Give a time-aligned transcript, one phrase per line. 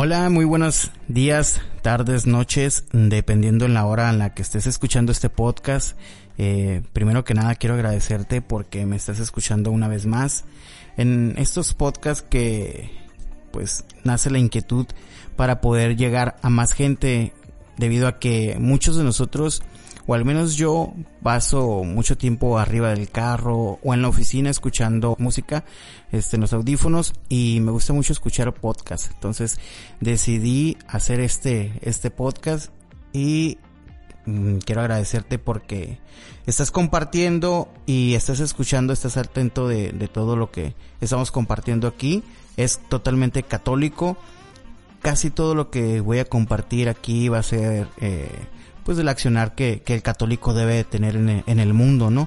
[0.00, 5.10] Hola, muy buenos días, tardes, noches, dependiendo en la hora en la que estés escuchando
[5.10, 5.98] este podcast.
[6.38, 10.44] Eh, primero que nada quiero agradecerte porque me estás escuchando una vez más
[10.96, 12.92] en estos podcasts que
[13.50, 14.86] pues nace la inquietud
[15.34, 17.32] para poder llegar a más gente
[17.76, 19.64] debido a que muchos de nosotros
[20.08, 25.14] o al menos yo paso mucho tiempo arriba del carro o en la oficina escuchando
[25.18, 25.66] música,
[26.12, 29.12] este, en los audífonos y me gusta mucho escuchar podcast.
[29.12, 29.60] Entonces
[30.00, 32.72] decidí hacer este, este podcast
[33.12, 33.58] y
[34.24, 35.98] mm, quiero agradecerte porque
[36.46, 42.24] estás compartiendo y estás escuchando, estás atento de, de todo lo que estamos compartiendo aquí.
[42.56, 44.16] Es totalmente católico.
[45.02, 48.30] Casi todo lo que voy a compartir aquí va a ser eh,
[48.88, 52.26] pues del accionar que, que el católico debe tener en, en el mundo, ¿no?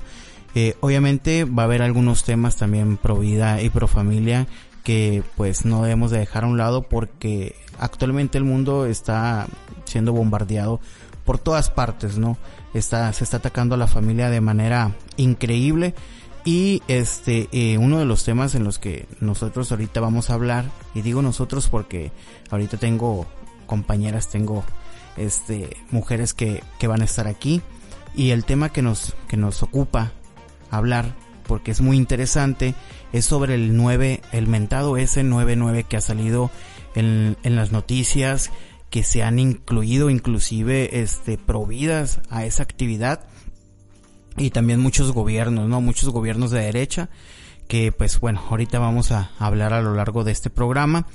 [0.53, 4.45] Eh, obviamente va a haber algunos temas también pro vida y pro familia
[4.83, 9.47] que pues no debemos de dejar a un lado porque actualmente el mundo está
[9.85, 10.79] siendo bombardeado
[11.25, 12.37] por todas partes, ¿no?
[12.75, 15.95] Está, se está atacando a la familia de manera increíble
[16.45, 20.65] y este, eh, uno de los temas en los que nosotros ahorita vamos a hablar,
[20.93, 22.11] y digo nosotros porque
[22.51, 23.25] ahorita tengo
[23.65, 24.63] compañeras, tengo
[25.17, 27.61] este, mujeres que, que van a estar aquí.
[28.15, 30.11] Y el tema que nos, que nos ocupa
[30.69, 31.15] hablar,
[31.47, 32.75] porque es muy interesante,
[33.13, 36.51] es sobre el 9, el mentado S99 que ha salido
[36.95, 38.51] en, en las noticias,
[38.89, 43.25] que se han incluido inclusive este providas a esa actividad
[44.37, 45.79] y también muchos gobiernos, ¿no?
[45.79, 47.09] Muchos gobiernos de derecha
[47.67, 51.07] que pues bueno, ahorita vamos a hablar a lo largo de este programa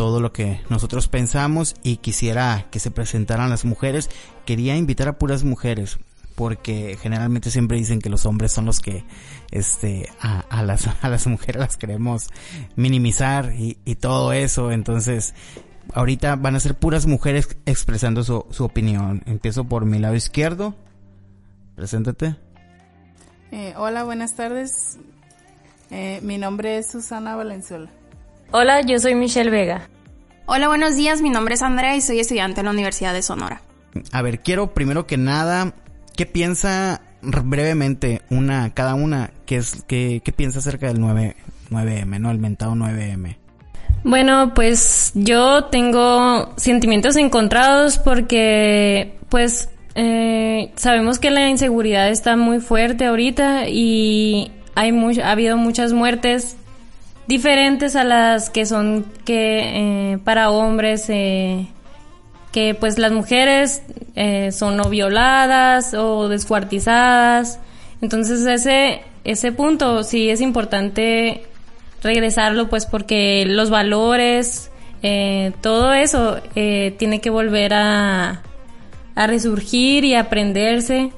[0.00, 4.08] todo lo que nosotros pensamos y quisiera que se presentaran las mujeres.
[4.46, 5.98] Quería invitar a puras mujeres
[6.36, 9.04] porque generalmente siempre dicen que los hombres son los que
[9.50, 12.30] este a, las a las mujeres las queremos
[12.76, 14.72] minimizar y, y, todo eso.
[14.72, 15.34] Entonces
[15.92, 19.22] ahorita van a ser puras mujeres expresando su, su opinión.
[19.26, 20.74] Empiezo por mi lado izquierdo.
[21.76, 22.36] Preséntate.
[23.52, 24.96] Eh, hola buenas tardes.
[25.90, 27.90] Eh, mi nombre es Susana Valenzuela.
[28.52, 29.88] Hola, yo soy Michelle Vega.
[30.46, 31.20] Hola, buenos días.
[31.22, 33.62] Mi nombre es Andrea y soy estudiante en la Universidad de Sonora.
[34.12, 35.74] A ver, quiero primero que nada,
[36.16, 41.36] ¿qué piensa brevemente una, cada una, qué es, qué, qué piensa acerca del 9,
[41.70, 42.30] 9M, ¿no?
[42.30, 43.36] El mentado 9M.
[44.02, 52.60] Bueno, pues yo tengo sentimientos encontrados porque, pues, eh, sabemos que la inseguridad está muy
[52.60, 56.56] fuerte ahorita y hay muy, ha habido muchas muertes
[57.30, 61.68] diferentes a las que son que eh, para hombres eh,
[62.50, 63.84] que pues las mujeres
[64.16, 67.60] eh, son o violadas o descuartizadas.
[68.00, 71.44] Entonces ese ese punto sí es importante
[72.02, 74.72] regresarlo pues porque los valores
[75.60, 78.42] todo eso tiene que volver a,
[79.14, 81.12] a resurgir y aprenderse.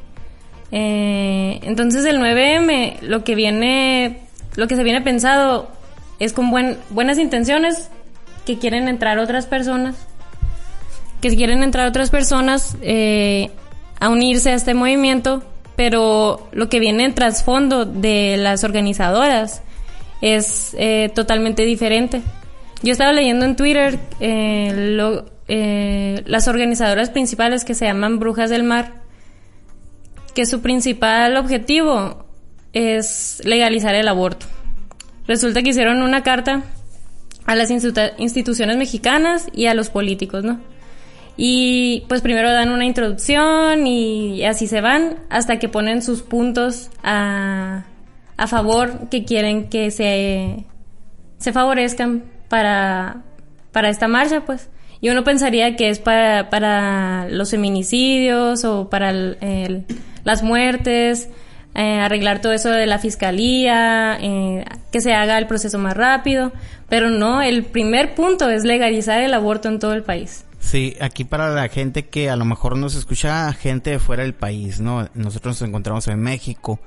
[0.70, 4.20] Entonces el 9M lo que viene
[4.56, 5.70] lo que se viene pensado
[6.18, 7.88] es con buen, buenas intenciones
[8.46, 9.96] que quieren entrar otras personas,
[11.20, 13.50] que quieren entrar otras personas eh,
[14.00, 15.42] a unirse a este movimiento,
[15.76, 19.62] pero lo que viene en trasfondo de las organizadoras
[20.20, 22.22] es eh, totalmente diferente.
[22.82, 28.50] Yo estaba leyendo en Twitter eh, lo, eh, las organizadoras principales que se llaman Brujas
[28.50, 28.94] del Mar,
[30.34, 32.24] que su principal objetivo
[32.72, 34.46] es legalizar el aborto.
[35.26, 36.62] Resulta que hicieron una carta
[37.46, 40.60] a las instituciones mexicanas y a los políticos, ¿no?
[41.36, 46.90] Y pues primero dan una introducción y así se van hasta que ponen sus puntos
[47.02, 47.84] a,
[48.36, 50.64] a favor que quieren que se,
[51.38, 53.22] se favorezcan para,
[53.72, 54.68] para esta marcha, pues.
[55.00, 59.84] Y uno pensaría que es para, para los feminicidios o para el,
[60.22, 61.28] las muertes,
[61.74, 66.52] eh, arreglar todo eso de la fiscalía, eh, que se haga el proceso más rápido,
[66.88, 70.44] pero no, el primer punto es legalizar el aborto en todo el país.
[70.60, 74.34] Sí, aquí para la gente que a lo mejor nos escucha gente de fuera del
[74.34, 75.08] país, ¿no?
[75.14, 76.78] Nosotros nos encontramos en México.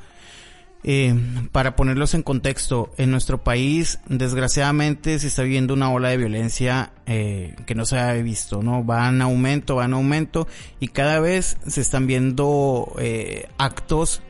[0.88, 1.16] Eh,
[1.52, 6.92] para ponerlos en contexto, en nuestro país, desgraciadamente, se está viviendo una ola de violencia
[7.08, 8.86] eh, que no se ha visto, ¿no?
[8.86, 10.48] Va en aumento, va en aumento,
[10.80, 14.22] y cada vez se están viendo eh, actos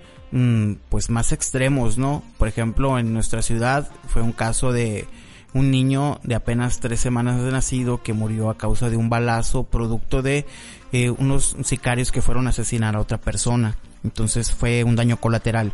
[0.90, 2.24] pues más extremos, ¿no?
[2.38, 5.08] Por ejemplo, en nuestra ciudad fue un caso de
[5.54, 9.64] un niño de apenas tres semanas de nacido que murió a causa de un balazo
[9.64, 10.46] producto de
[10.92, 13.78] eh, unos sicarios que fueron a asesinar a otra persona.
[14.04, 15.72] Entonces fue un daño colateral.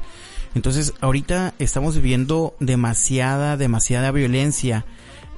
[0.54, 4.86] Entonces ahorita estamos viviendo demasiada, demasiada violencia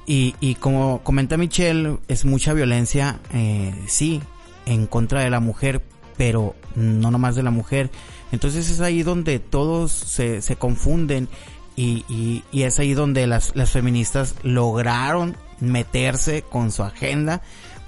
[0.06, 4.20] Y, y como comenta Michelle, es mucha violencia, eh, sí,
[4.66, 5.80] en contra de la mujer,
[6.18, 7.90] pero no nomás de la mujer.
[8.34, 11.28] Entonces es ahí donde todos se, se confunden
[11.76, 12.04] y,
[12.52, 17.42] y, es ahí donde las, las feministas lograron meterse con su agenda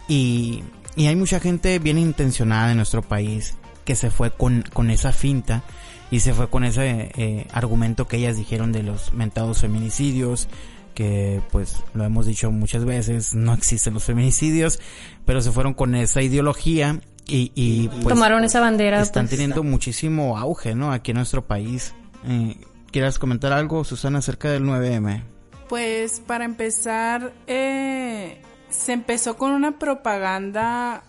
[0.08, 0.64] y,
[0.96, 3.54] y hay mucha gente bien intencionada en nuestro país
[3.84, 5.62] que se fue con, con esa finta
[6.10, 10.48] y se fue con ese eh, argumento que ellas dijeron de los mentados feminicidios,
[10.94, 14.80] que pues lo hemos dicho muchas veces, no existen los feminicidios,
[15.24, 19.00] pero se fueron con esa ideología y, y pues, tomaron esa bandera.
[19.00, 19.30] Están pues.
[19.30, 20.92] teniendo muchísimo auge, ¿no?
[20.92, 21.94] Aquí en nuestro país.
[22.26, 22.56] Eh,
[22.90, 25.22] ¿Quieres comentar algo, Susana, acerca del 9M?
[25.68, 28.40] Pues para empezar, eh,
[28.70, 31.02] se empezó con una propaganda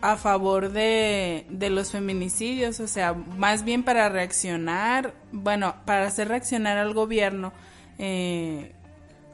[0.00, 6.28] a favor de, de los feminicidios, o sea, más bien para reaccionar, bueno, para hacer
[6.28, 7.52] reaccionar al gobierno,
[7.98, 8.72] eh,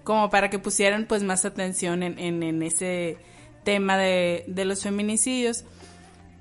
[0.02, 3.16] como para que pusieran pues más atención en, en, en ese
[3.62, 5.64] tema de, de los feminicidios.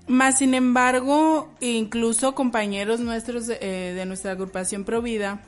[0.07, 5.41] Más sin embargo, incluso compañeros nuestros de, eh, de nuestra agrupación Provida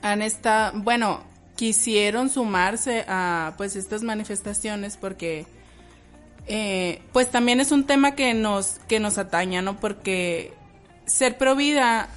[0.00, 1.24] han estado, bueno,
[1.56, 5.46] quisieron sumarse a pues estas manifestaciones porque
[6.46, 9.80] eh, pues también es un tema que nos que nos ataña, ¿no?
[9.80, 10.52] Porque
[11.06, 12.08] ser provida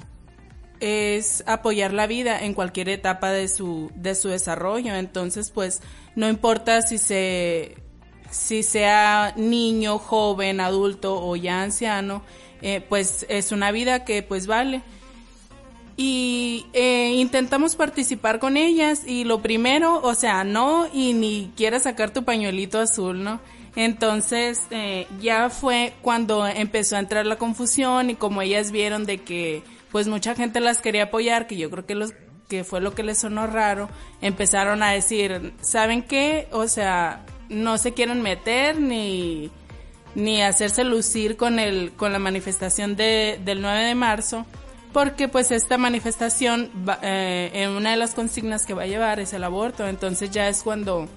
[0.79, 5.81] es apoyar la vida en cualquier etapa de su de su desarrollo, entonces pues
[6.15, 7.77] no importa si se
[8.31, 12.21] si sea niño, joven, adulto o ya anciano,
[12.61, 14.81] eh, pues es una vida que pues vale
[15.97, 21.83] y eh, intentamos participar con ellas y lo primero, o sea, no y ni quieras
[21.83, 23.41] sacar tu pañuelito azul, ¿no?
[23.75, 29.17] Entonces eh, ya fue cuando empezó a entrar la confusión y como ellas vieron de
[29.19, 32.13] que pues mucha gente las quería apoyar, que yo creo que los
[32.47, 33.89] que fue lo que les sonó raro,
[34.21, 36.47] empezaron a decir, ¿saben qué?
[36.51, 39.51] O sea, no se quieren meter ni
[40.15, 44.45] ni hacerse lucir con el con la manifestación de, del 9 de marzo
[44.93, 49.19] porque pues esta manifestación va, eh, en una de las consignas que va a llevar
[49.19, 49.87] es el aborto.
[49.87, 51.07] Entonces ya es cuando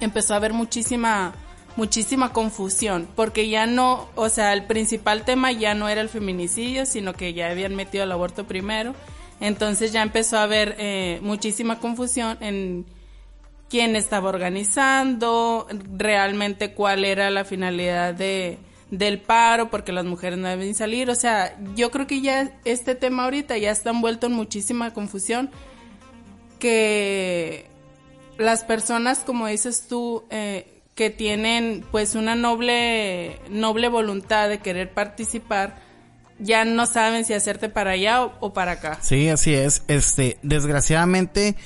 [0.00, 1.32] empezó a haber muchísima
[1.76, 6.86] muchísima confusión porque ya no o sea el principal tema ya no era el feminicidio
[6.86, 8.94] sino que ya habían metido el aborto primero.
[9.38, 12.86] Entonces ya empezó a haber eh, muchísima confusión en
[13.68, 15.66] quién estaba organizando
[15.96, 18.58] realmente cuál era la finalidad de
[18.90, 21.10] del paro porque las mujeres no deben salir.
[21.10, 25.50] O sea, yo creo que ya este tema ahorita ya está envuelto en muchísima confusión
[26.58, 27.66] que
[28.38, 34.92] las personas, como dices tú, eh, que tienen pues una noble, noble voluntad de querer
[34.92, 35.78] participar,
[36.38, 38.98] ya no saben si hacerte para allá o, o para acá.
[39.02, 39.82] Sí, así es.
[39.88, 41.56] Este, desgraciadamente,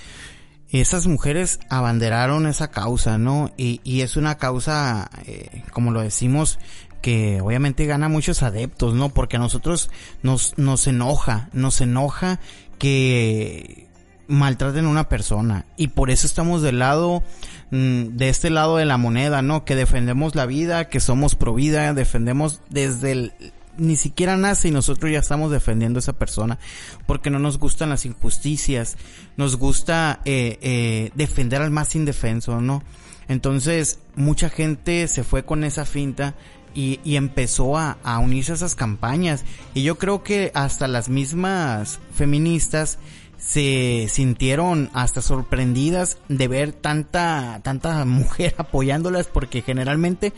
[0.73, 3.53] esas mujeres abanderaron esa causa, ¿no?
[3.57, 6.59] Y, y es una causa, eh, como lo decimos,
[7.03, 9.09] que obviamente gana muchos adeptos, ¿no?
[9.09, 9.91] Porque a nosotros
[10.23, 12.41] nos, nos enoja, nos enoja
[12.79, 13.89] que
[14.29, 15.67] maltraten a una persona.
[15.77, 17.23] Y por eso estamos del lado,
[17.71, 19.65] mm, de este lado de la moneda, ¿no?
[19.65, 23.33] Que defendemos la vida, que somos pro vida, defendemos desde el,
[23.77, 26.59] ni siquiera nace y nosotros ya estamos defendiendo a esa persona
[27.07, 28.97] porque no nos gustan las injusticias,
[29.37, 32.83] nos gusta eh, eh, defender al más indefenso, ¿no?
[33.29, 36.35] Entonces mucha gente se fue con esa finta
[36.75, 39.45] y, y empezó a, a, unirse a esas campañas.
[39.75, 42.99] Y yo creo que hasta las mismas feministas
[43.41, 50.33] se sintieron hasta sorprendidas de ver tanta, tanta mujer apoyándolas porque generalmente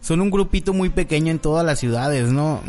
[0.00, 2.62] son un grupito muy pequeño en todas las ciudades, ¿no?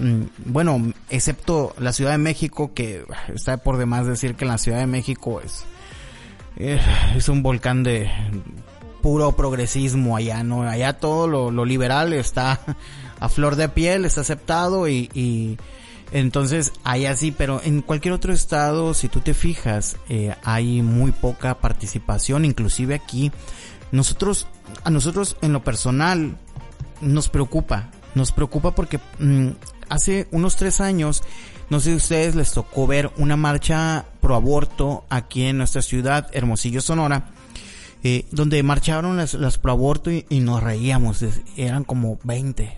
[0.46, 4.88] Bueno, excepto la Ciudad de México que está por demás decir que la Ciudad de
[4.88, 5.66] México es,
[7.16, 8.10] es un volcán de
[9.02, 10.64] puro progresismo allá, ¿no?
[10.64, 12.60] Allá todo lo, lo liberal está
[13.20, 15.58] a flor de piel, está aceptado y, y
[16.12, 21.12] entonces hay así, pero en cualquier otro estado, si tú te fijas, eh, hay muy
[21.12, 23.32] poca participación, inclusive aquí.
[23.92, 24.48] Nosotros,
[24.84, 26.38] a nosotros en lo personal,
[27.02, 29.50] nos preocupa, nos preocupa porque mmm,
[29.88, 31.24] hace unos tres años,
[31.70, 35.82] no sé si a ustedes les tocó ver una marcha pro aborto aquí en nuestra
[35.82, 37.30] ciudad, Hermosillo, Sonora,
[38.04, 41.24] eh, donde marcharon las, las pro aborto y, y nos reíamos,
[41.56, 42.78] eran como 20,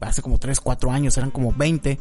[0.00, 1.98] hace como 3, 4 años, eran como 20.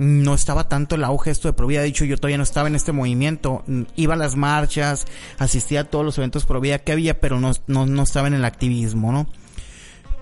[0.00, 1.80] No estaba tanto el auge esto de Provida.
[1.80, 3.64] De dicho, yo todavía no estaba en este movimiento.
[3.96, 7.84] Iba a las marchas, asistía a todos los eventos Provida que había, pero no, no,
[7.84, 9.26] no estaba en el activismo, ¿no?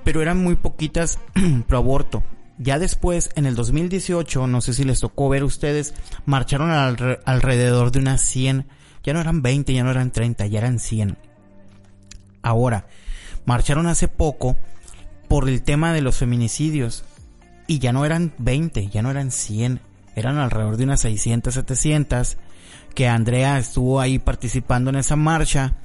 [0.03, 1.21] Pero eran muy poquitas
[1.69, 2.25] pro aborto.
[2.59, 5.95] Ya después, en el 2018, no sé si les tocó ver ustedes,
[6.27, 8.67] marcharon al, alrededor de unas 100.
[9.05, 11.19] Ya no eran 20, ya no eran 30, ya eran 100.
[12.43, 12.89] Ahora,
[13.47, 14.57] marcharon hace poco
[15.29, 17.05] por el tema de los feminicidios
[17.69, 19.81] y ya no eran 20, ya no eran 100,
[20.17, 22.39] eran alrededor de unas 600, 700
[22.95, 25.77] que Andrea estuvo ahí participando en esa marcha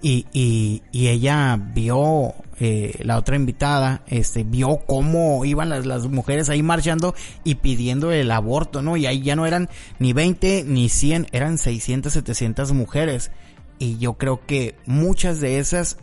[0.00, 6.06] y, y, y ella vio, eh, la otra invitada, este, vio cómo iban las, las
[6.06, 8.96] mujeres ahí marchando y pidiendo el aborto, ¿no?
[8.96, 13.32] Y ahí ya no eran ni 20 ni 100, eran 600, 700 mujeres.
[13.78, 15.98] Y yo creo que muchas de esas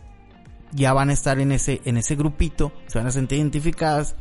[0.72, 4.14] ya van a estar en ese, en ese grupito, se van a sentir identificadas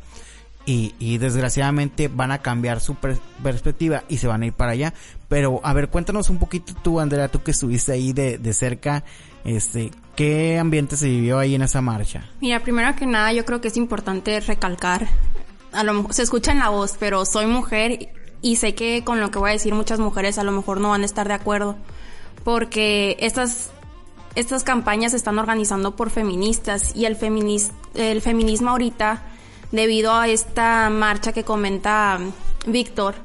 [0.65, 4.93] y, y desgraciadamente van a cambiar su perspectiva y se van a ir para allá.
[5.27, 9.03] Pero a ver, cuéntanos un poquito tú, Andrea, tú que estuviste ahí de, de cerca,
[9.43, 12.29] este, ¿qué ambiente se vivió ahí en esa marcha?
[12.41, 15.07] Mira, primero que nada, yo creo que es importante recalcar,
[15.71, 18.09] a lo mejor se escucha en la voz, pero soy mujer
[18.41, 20.89] y sé que con lo que voy a decir muchas mujeres a lo mejor no
[20.89, 21.75] van a estar de acuerdo,
[22.43, 23.71] porque estas
[24.35, 29.23] estas campañas se están organizando por feministas y el, feminis el feminismo ahorita,
[29.71, 32.19] debido a esta marcha que comenta
[32.65, 33.15] Víctor,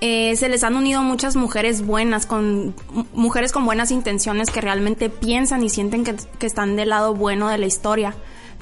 [0.00, 2.74] eh, se les han unido muchas mujeres buenas, con
[3.12, 7.48] mujeres con buenas intenciones que realmente piensan y sienten que, que están del lado bueno
[7.48, 8.14] de la historia.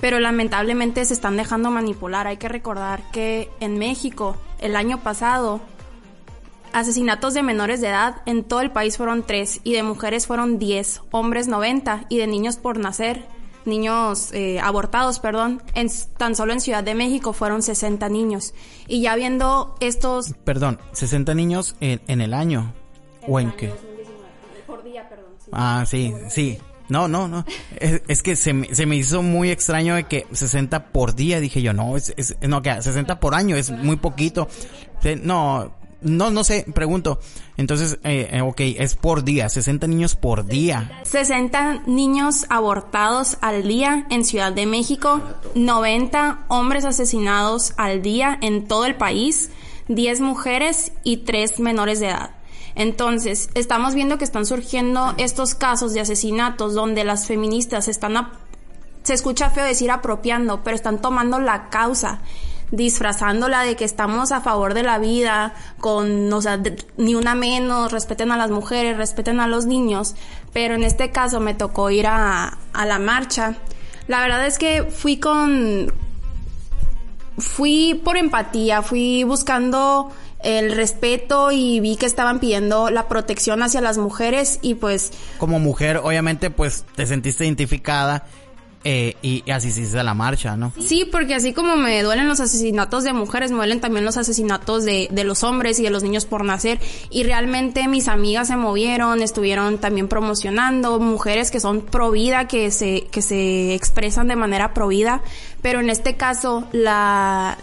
[0.03, 2.27] Pero lamentablemente se están dejando manipular.
[2.27, 5.63] Hay que recordar que en México, el año pasado,
[6.75, 10.59] asesinatos de menores de edad en todo el país fueron 3 y de mujeres fueron
[10.59, 13.25] 10, hombres 90 y de niños por nacer,
[13.65, 18.55] niños eh, abortados, perdón, en, tan solo en Ciudad de México fueron 60 niños.
[18.87, 20.35] Y ya viendo estos...
[20.45, 22.73] Perdón, 60 niños en, en el año.
[23.27, 23.73] ¿O en qué?
[24.67, 25.33] Por día, perdón.
[25.53, 26.59] Ah, sí, sí.
[26.89, 27.45] No, no, no.
[27.79, 31.39] Es, es que se me, se me hizo muy extraño de que 60 por día.
[31.39, 34.49] Dije yo, no, es, es no, que 60 por año es muy poquito.
[35.23, 35.73] No,
[36.03, 37.21] no, no sé, pregunto.
[37.57, 41.01] Entonces, eh, eh, ok, es por día, 60 niños por día.
[41.05, 45.21] 60 niños abortados al día en Ciudad de México,
[45.55, 49.51] 90 hombres asesinados al día en todo el país,
[49.89, 52.31] 10 mujeres y 3 menores de edad.
[52.75, 58.31] Entonces, estamos viendo que están surgiendo estos casos de asesinatos donde las feministas están,
[59.03, 62.23] se escucha feo decir apropiando, pero están tomando la causa
[62.71, 66.61] disfrazándola de que estamos a favor de la vida, con, o sea,
[66.97, 70.15] ni una menos, respeten a las mujeres, respeten a los niños,
[70.53, 73.57] pero en este caso me tocó ir a, a la marcha.
[74.07, 75.93] La verdad es que fui con,
[77.39, 80.11] fui por empatía, fui buscando
[80.43, 85.59] el respeto y vi que estaban pidiendo la protección hacia las mujeres y pues Como
[85.59, 88.25] mujer, obviamente, pues te sentiste identificada
[88.85, 90.73] eh, y, y asististe a la marcha, ¿no?
[90.81, 94.85] Sí, porque así como me duelen los asesinatos de mujeres, me duelen también los asesinatos
[94.85, 96.81] de, de los hombres y de los niños por nacer.
[97.11, 102.71] Y realmente mis amigas se movieron, estuvieron también promocionando mujeres que son pro vida, que
[102.71, 105.23] se, que se expresan de manera pro vida.
[105.63, 107.59] Pero en este caso, la,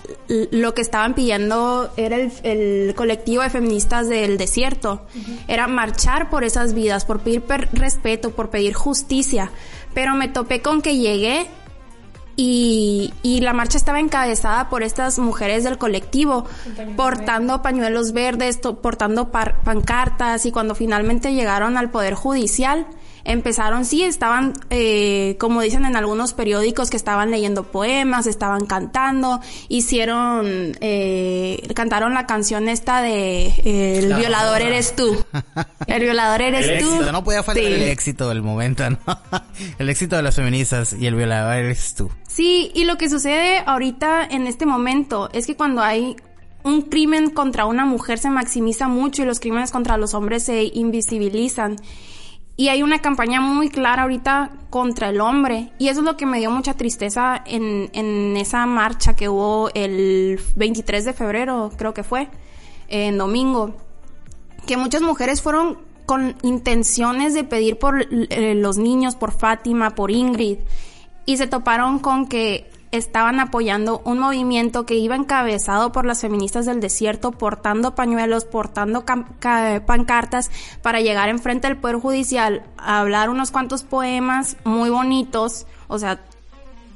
[0.51, 5.01] lo que estaban pidiendo era el, el colectivo de feministas del desierto.
[5.47, 9.51] Era marchar por esas vidas, por pedir per- respeto, por pedir justicia.
[9.97, 11.47] Pero me topé con que llegué
[12.35, 16.45] y, y la marcha estaba encabezada por estas mujeres del colectivo,
[16.95, 22.85] portando pañuelos verdes, portando par- pancartas y cuando finalmente llegaron al Poder Judicial,
[23.27, 29.39] empezaron, sí, estaban, eh, como dicen en algunos periódicos, que estaban leyendo poemas, estaban cantando,
[29.69, 35.23] hicieron, eh, cantaron la canción esta de eh, El La violador eres tú.
[35.87, 36.93] El violador eres El tú.
[36.93, 37.71] éxito, no podía faltar Sí.
[37.73, 38.97] el éxito del momento, ¿no?
[39.79, 42.09] El éxito de las feministas y el violador eres tú.
[42.27, 46.15] Sí, y lo que sucede ahorita en este momento es que cuando hay
[46.63, 50.63] un crimen contra una mujer se maximiza mucho y los crímenes contra los hombres se
[50.73, 51.77] invisibilizan.
[52.57, 55.71] Y hay una campaña muy clara ahorita contra el hombre.
[55.77, 59.69] Y eso es lo que me dio mucha tristeza en, en esa marcha que hubo
[59.73, 62.27] el 23 de febrero, creo que fue,
[62.89, 63.75] en domingo
[64.67, 70.11] que muchas mujeres fueron con intenciones de pedir por eh, los niños, por Fátima, por
[70.11, 70.59] Ingrid,
[71.25, 76.65] y se toparon con que estaban apoyando un movimiento que iba encabezado por las feministas
[76.65, 79.03] del desierto, portando pañuelos, portando
[79.85, 80.51] pancartas
[80.81, 86.19] para llegar enfrente del Poder Judicial a hablar unos cuantos poemas muy bonitos, o sea,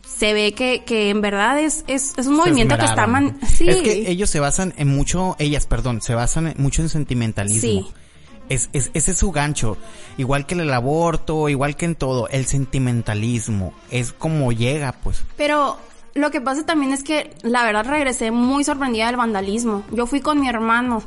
[0.08, 3.08] se ve que, que en verdad es, es, es un movimiento que está...
[3.08, 3.68] Man sí.
[3.68, 7.62] Es que ellos se basan en mucho, ellas, perdón, se basan en- mucho en sentimentalismo.
[7.62, 7.88] Sí.
[8.51, 9.77] Es, es, ese es su gancho.
[10.17, 13.74] Igual que el aborto, igual que en todo, el sentimentalismo.
[13.89, 15.24] Es como llega, pues.
[15.38, 15.77] Pero
[16.13, 19.84] lo que pasa también es que la verdad regresé muy sorprendida del vandalismo.
[19.91, 21.01] Yo fui con mi hermano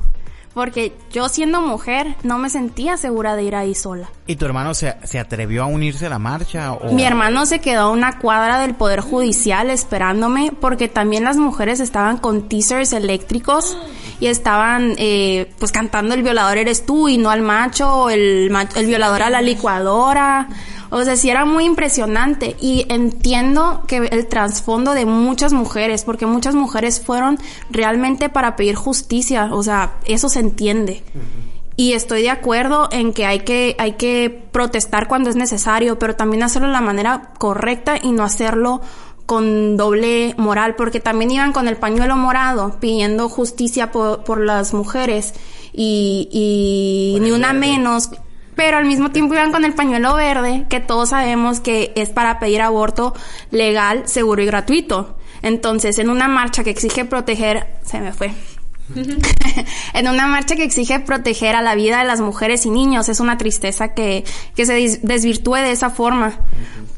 [0.54, 4.08] porque yo siendo mujer no me sentía segura de ir ahí sola.
[4.26, 6.72] ¿Y tu hermano se, se atrevió a unirse a la marcha?
[6.72, 6.92] O...
[6.92, 11.80] Mi hermano se quedó a una cuadra del Poder Judicial esperándome porque también las mujeres
[11.80, 13.76] estaban con teasers eléctricos
[14.24, 18.86] y estaban eh, pues cantando el violador eres tú y no al macho, el, el
[18.86, 20.48] violador a la licuadora.
[20.88, 26.24] O sea, sí era muy impresionante y entiendo que el trasfondo de muchas mujeres, porque
[26.24, 27.38] muchas mujeres fueron
[27.68, 31.02] realmente para pedir justicia, o sea, eso se entiende.
[31.76, 36.16] Y estoy de acuerdo en que hay que hay que protestar cuando es necesario, pero
[36.16, 38.80] también hacerlo de la manera correcta y no hacerlo
[39.26, 44.74] con doble moral, porque también iban con el pañuelo morado pidiendo justicia por, por las
[44.74, 45.34] mujeres
[45.72, 48.10] y, y ni una menos
[48.54, 52.38] pero al mismo tiempo iban con el pañuelo verde, que todos sabemos que es para
[52.38, 53.14] pedir aborto
[53.50, 55.16] legal, seguro y gratuito.
[55.42, 58.32] Entonces, en una marcha que exige proteger, se me fue.
[59.94, 63.20] en una marcha que exige proteger a la vida de las mujeres y niños, es
[63.20, 64.24] una tristeza que,
[64.54, 66.38] que se desvirtúe de esa forma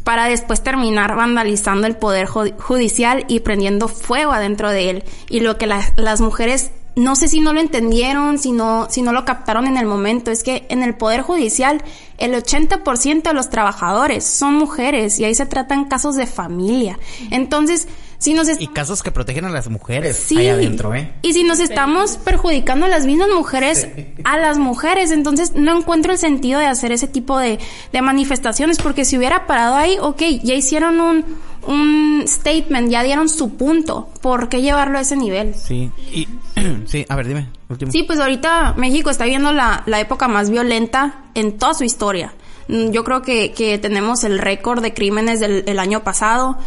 [0.02, 5.04] para después terminar vandalizando el poder judicial y prendiendo fuego adentro de él.
[5.28, 9.12] Y lo que las mujeres no sé si no lo entendieron, si no, si no
[9.12, 11.82] lo captaron en el momento, es que en el Poder Judicial
[12.16, 16.98] el 80% de los trabajadores son mujeres y ahí se tratan casos de familia.
[17.30, 17.86] Entonces,
[18.18, 18.48] si nos...
[18.60, 21.12] Y casos que protegen a las mujeres sí, ahí adentro, ¿eh?
[21.22, 23.88] Y si nos estamos perjudicando a las mismas mujeres,
[24.24, 27.58] a las mujeres, entonces no encuentro el sentido de hacer ese tipo de,
[27.92, 31.24] de manifestaciones, porque si hubiera parado ahí, ok, ya hicieron un,
[31.66, 35.54] un statement, ya dieron su punto, ¿por qué llevarlo a ese nivel?
[35.54, 36.28] Sí, y
[36.86, 37.48] sí, a ver, dime.
[37.90, 42.32] Sí, pues ahorita México está viendo la, la época más violenta en toda su historia.
[42.68, 46.58] Mm, yo creo que, que tenemos el récord de crímenes del año pasado.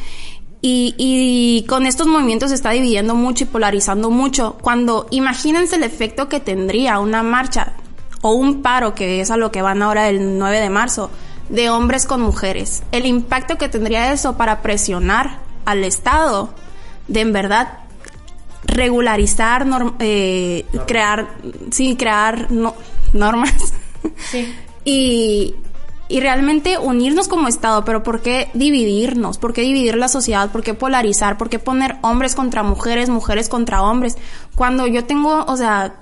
[0.62, 4.58] Y, y con estos movimientos se está dividiendo mucho y polarizando mucho.
[4.62, 7.74] Cuando imagínense el efecto que tendría una marcha
[8.22, 11.10] o un paro, que es a lo que van ahora el 9 de marzo,
[11.50, 12.84] de hombres con mujeres.
[12.92, 16.54] El impacto que tendría eso para presionar al Estado
[17.08, 17.80] de en verdad
[18.66, 19.66] regularizar,
[20.00, 21.30] eh, crear,
[21.72, 22.76] sí, crear no,
[23.14, 23.74] normas.
[24.30, 24.54] Sí.
[24.86, 25.56] y,
[26.10, 29.38] y realmente unirnos como Estado, pero ¿por qué dividirnos?
[29.38, 30.52] ¿Por qué dividir la sociedad?
[30.52, 31.38] ¿Por qué polarizar?
[31.38, 34.18] ¿Por qué poner hombres contra mujeres, mujeres contra hombres?
[34.56, 36.00] Cuando yo tengo, o sea,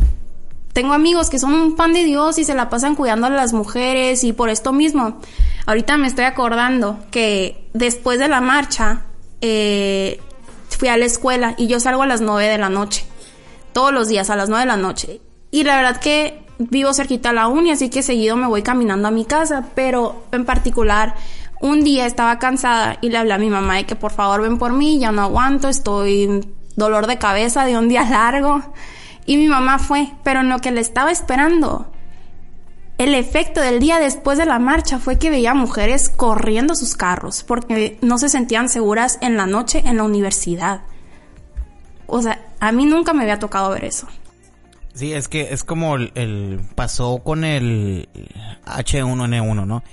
[0.71, 3.51] tengo amigos que son un pan de Dios y se la pasan cuidando a las
[3.51, 5.19] mujeres y por esto mismo.
[5.65, 9.01] Ahorita me estoy acordando que después de la marcha
[9.41, 10.21] eh,
[10.69, 13.05] fui a la escuela y yo salgo a las nueve de la noche.
[13.73, 15.19] Todos los días a las nueve de la noche.
[15.51, 19.07] Y la verdad que vivo cerquita a la uni, así que seguido me voy caminando
[19.07, 21.15] a mi casa, pero en particular
[21.59, 24.57] un día estaba cansada y le hablé a mi mamá de que por favor ven
[24.57, 28.61] por mí, ya no aguanto, estoy dolor de cabeza de un día largo.
[29.25, 31.91] Y mi mamá fue, pero en lo que le estaba esperando,
[32.97, 37.43] el efecto del día después de la marcha fue que veía mujeres corriendo sus carros
[37.43, 40.81] porque no se sentían seguras en la noche en la universidad.
[42.07, 44.07] O sea, a mí nunca me había tocado ver eso.
[44.97, 48.09] Sí, es que es como el, pasó con el
[48.65, 49.83] H1N1, ¿no?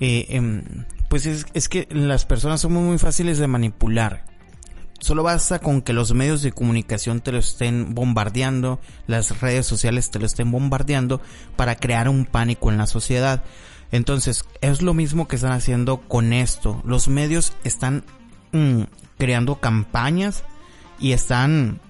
[0.00, 0.64] Eh, em,
[1.08, 4.24] pues es, es que las personas somos muy fáciles de manipular.
[4.98, 10.10] Solo basta con que los medios de comunicación te lo estén bombardeando, las redes sociales
[10.10, 11.20] te lo estén bombardeando
[11.54, 13.44] para crear un pánico en la sociedad.
[13.92, 16.82] Entonces, es lo mismo que están haciendo con esto.
[16.84, 18.02] Los medios están
[18.50, 18.82] mm,
[19.18, 20.42] creando campañas
[20.98, 21.80] y están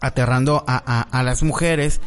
[0.00, 2.00] aterrando a, a las mujeres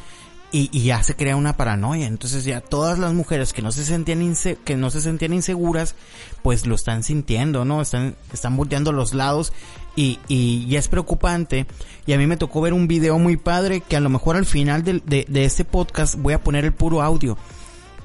[0.53, 2.05] y, y, ya se crea una paranoia.
[2.05, 5.95] Entonces ya todas las mujeres que no se sentían que no se sentían inseguras,
[6.43, 7.81] pues lo están sintiendo, ¿no?
[7.81, 9.51] Están, están volteando los lados
[9.95, 11.65] y, y es preocupante.
[12.05, 14.45] Y a mí me tocó ver un video muy padre que a lo mejor al
[14.45, 17.35] final de, de, de este podcast voy a poner el puro audio.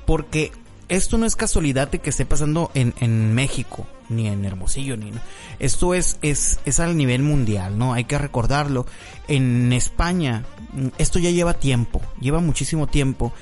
[0.07, 0.51] Porque
[0.89, 5.13] esto no es casualidad de que esté pasando en, en México, ni en Hermosillo, ni
[5.59, 7.95] esto es, es, es al nivel mundial, ¿no?
[7.95, 8.87] Hay que recordarlo.
[9.27, 10.45] En España,
[10.99, 13.33] esto ya lleva tiempo, lleva muchísimo tiempo.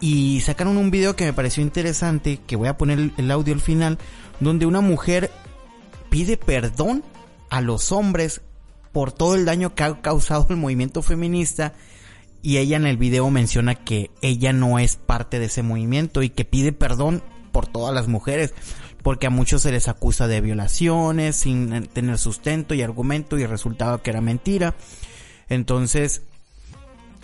[0.00, 3.60] Y sacaron un video que me pareció interesante, que voy a poner el audio al
[3.60, 3.98] final,
[4.40, 5.30] donde una mujer
[6.10, 7.02] pide perdón
[7.50, 8.42] a los hombres
[8.92, 11.74] por todo el daño que ha causado el movimiento feminista
[12.44, 16.28] y ella en el video menciona que ella no es parte de ese movimiento y
[16.28, 18.52] que pide perdón por todas las mujeres
[19.04, 24.02] porque a muchos se les acusa de violaciones sin tener sustento y argumento y resultaba
[24.02, 24.74] que era mentira.
[25.50, 26.22] Entonces,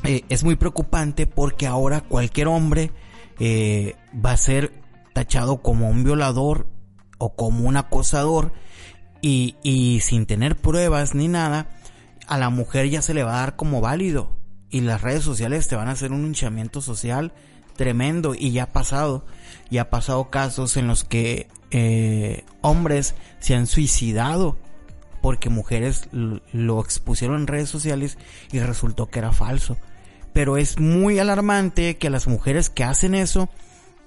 [0.05, 2.93] eh, es muy preocupante porque ahora cualquier hombre
[3.39, 4.75] eh, va a ser
[5.15, 6.67] tachado como un violador
[7.17, 8.53] o como un acosador
[9.23, 11.71] y, y sin tener pruebas ni nada,
[12.27, 14.37] a la mujer ya se le va a dar como válido.
[14.69, 17.33] y las redes sociales te van a hacer un hinchamiento social
[17.75, 19.25] tremendo y ya ha pasado,
[19.71, 24.59] ya ha pasado casos en los que eh, hombres se han suicidado
[25.23, 28.19] porque mujeres lo expusieron en redes sociales
[28.53, 29.77] y resultó que era falso.
[30.33, 33.49] Pero es muy alarmante que las mujeres que hacen eso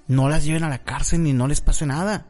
[0.07, 2.25] no las lleven a la cárcel ni no les pase nada.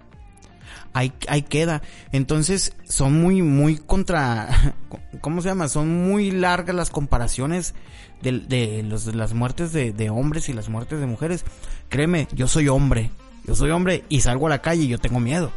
[0.94, 1.82] Ahí, ahí queda.
[2.12, 4.76] Entonces son muy, muy contra,
[5.22, 5.68] ¿cómo se llama?
[5.68, 7.74] Son muy largas las comparaciones
[8.22, 11.46] de, los, de las muertes de, de hombres y las muertes de mujeres.
[11.90, 13.12] Créeme, yo soy hombre.
[13.46, 15.52] Yo soy hombre y salgo a la calle y yo tengo miedo.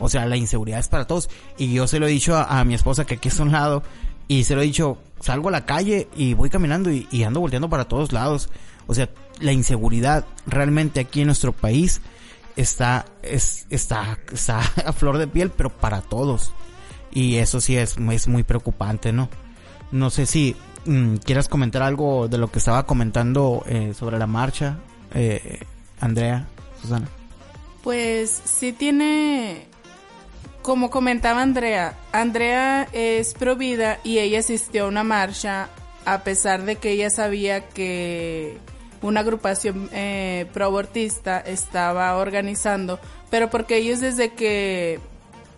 [0.00, 1.28] O sea, la inseguridad es para todos.
[1.56, 3.82] Y yo se lo he dicho a, mi esposa que aquí es un lado.
[4.26, 7.68] Y se lo he dicho, salgo a la calle y voy caminando y, ando volteando
[7.68, 8.48] para todos lados.
[8.86, 9.08] O sea,
[9.40, 12.00] la inseguridad realmente aquí en nuestro país
[12.56, 16.52] está, es, está, está a flor de piel, pero para todos.
[17.10, 19.28] Y eso sí es, es muy preocupante, ¿no?
[19.90, 24.26] No sé si mm, quieras comentar algo de lo que estaba comentando eh, sobre la
[24.26, 24.78] marcha,
[25.14, 25.60] eh,
[26.00, 26.46] Andrea,
[26.80, 27.08] Susana.
[27.82, 29.66] Pues sí tiene
[30.62, 35.70] como comentaba Andrea, Andrea es provida y ella asistió a una marcha
[36.04, 38.58] a pesar de que ella sabía que
[39.02, 42.98] una agrupación eh, proabortista estaba organizando,
[43.30, 45.00] pero porque ellos desde que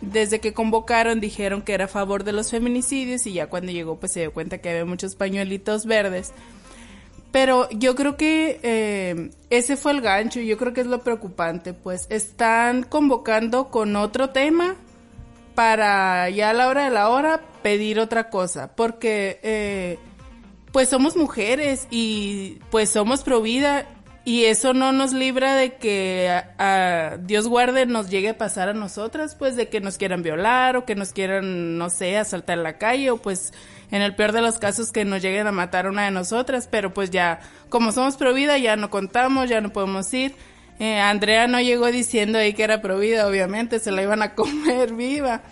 [0.00, 4.00] desde que convocaron dijeron que era a favor de los feminicidios y ya cuando llegó
[4.00, 6.32] pues se dio cuenta que había muchos pañuelitos verdes.
[7.30, 11.72] Pero yo creo que eh, ese fue el gancho, yo creo que es lo preocupante,
[11.72, 14.76] pues están convocando con otro tema
[15.54, 19.98] para ya a la hora de la hora pedir otra cosa, porque eh,
[20.72, 23.86] pues somos mujeres y pues somos pro vida
[24.24, 28.72] y eso no nos libra de que a, Dios guarde nos llegue a pasar a
[28.72, 32.78] nosotras, pues de que nos quieran violar o que nos quieran, no sé, asaltar la
[32.78, 33.52] calle o pues
[33.90, 36.68] en el peor de los casos que nos lleguen a matar a una de nosotras,
[36.70, 40.34] pero pues ya, como somos pro vida, ya no contamos, ya no podemos ir.
[40.78, 44.94] Eh, Andrea no llegó diciendo ahí que era provida, obviamente, se la iban a comer
[44.94, 45.42] viva.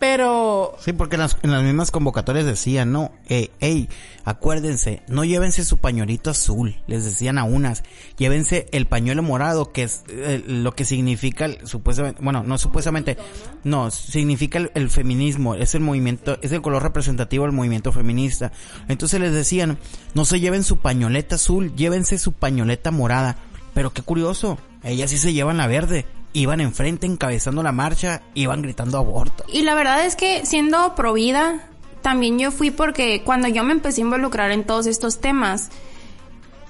[0.00, 0.76] Pero...
[0.80, 3.86] Sí, porque en las, en las mismas convocatorias decían, no, eh, hey,
[4.24, 7.84] acuérdense, no llévense su pañuelito azul, les decían a unas,
[8.16, 13.18] llévense el pañuelo morado, que es eh, lo que significa, supuestamente, bueno, no supuestamente,
[13.62, 18.52] no, significa el, el, feminismo, es el movimiento, es el color representativo del movimiento feminista.
[18.88, 19.78] Entonces les decían,
[20.14, 23.36] no se lleven su pañoleta azul, llévense su pañoleta morada.
[23.74, 26.06] Pero qué curioso, ellas sí se llevan la verde.
[26.32, 29.44] Iban enfrente encabezando la marcha, iban gritando aborto.
[29.48, 31.68] Y la verdad es que siendo pro vida,
[32.02, 35.70] también yo fui porque cuando yo me empecé a involucrar en todos estos temas,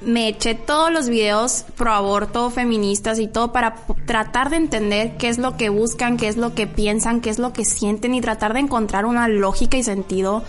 [0.00, 3.74] me eché todos los videos pro aborto, feministas y todo para
[4.06, 7.38] tratar de entender qué es lo que buscan, qué es lo que piensan, qué es
[7.38, 10.42] lo que sienten y tratar de encontrar una lógica y sentido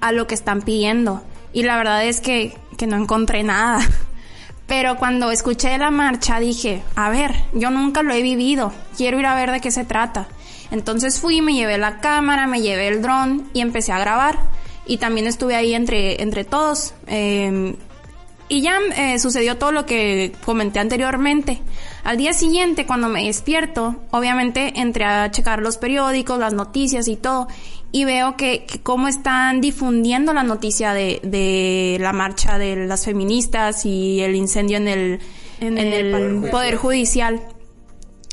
[0.00, 1.22] a lo que están pidiendo.
[1.52, 3.80] Y la verdad es que, que no encontré nada.
[4.66, 9.26] Pero cuando escuché la marcha dije, a ver, yo nunca lo he vivido, quiero ir
[9.26, 10.26] a ver de qué se trata.
[10.70, 14.38] Entonces fui, me llevé la cámara, me llevé el dron y empecé a grabar.
[14.86, 16.94] Y también estuve ahí entre, entre todos.
[17.06, 17.76] Eh,
[18.48, 21.62] y ya eh, sucedió todo lo que comenté anteriormente.
[22.02, 27.16] Al día siguiente, cuando me despierto, obviamente entré a checar los periódicos, las noticias y
[27.16, 27.48] todo,
[27.94, 33.86] y veo que, cómo están difundiendo la noticia de, de, la marcha de las feministas
[33.86, 35.20] y el incendio en el,
[35.60, 37.40] en, el, Poder Judicial.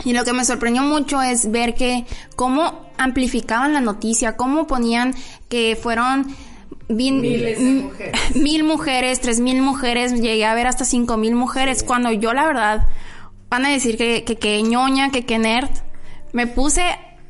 [0.03, 5.13] Y lo que me sorprendió mucho es ver que cómo amplificaban la noticia, cómo ponían
[5.47, 6.35] que fueron
[6.89, 12.47] mil mujeres, tres mil mujeres, llegué a ver hasta cinco mil mujeres, cuando yo la
[12.47, 12.87] verdad,
[13.47, 15.69] van a decir que, que, que ñoña, que que nerd,
[16.33, 16.81] me puse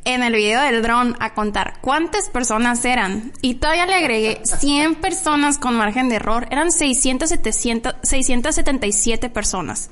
[0.06, 3.32] en el video del dron a contar cuántas personas eran.
[3.42, 9.90] Y todavía le agregué 100 personas con margen de error, eran 600, 700, 677 personas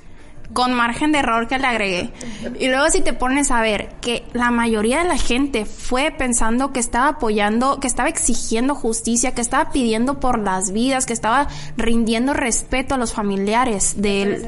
[0.54, 2.12] con margen de error que le agregué.
[2.60, 6.74] Y luego si te pones a ver que la mayoría de la gente fue pensando
[6.74, 11.48] que estaba apoyando, que estaba exigiendo justicia, que estaba pidiendo por las vidas, que estaba
[11.78, 14.48] rindiendo respeto a los familiares de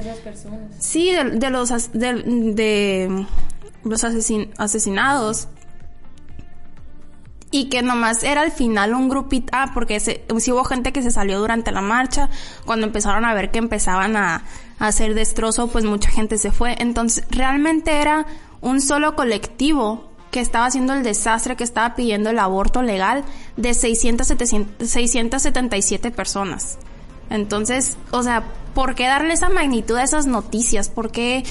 [0.80, 3.26] sí, de, los de,
[3.83, 5.47] los asesinados
[7.51, 11.03] y que nomás era al final un grupito, ah, porque se, sí hubo gente que
[11.03, 12.29] se salió durante la marcha,
[12.65, 14.43] cuando empezaron a ver que empezaban a,
[14.79, 16.75] hacer destrozo, pues mucha gente se fue.
[16.79, 18.25] Entonces, realmente era
[18.61, 23.23] un solo colectivo que estaba haciendo el desastre, que estaba pidiendo el aborto legal
[23.57, 24.25] de 600,
[24.79, 26.79] 677 personas.
[27.29, 30.89] Entonces, o sea, ¿por qué darle esa magnitud a esas noticias?
[30.89, 31.43] ¿Por qué,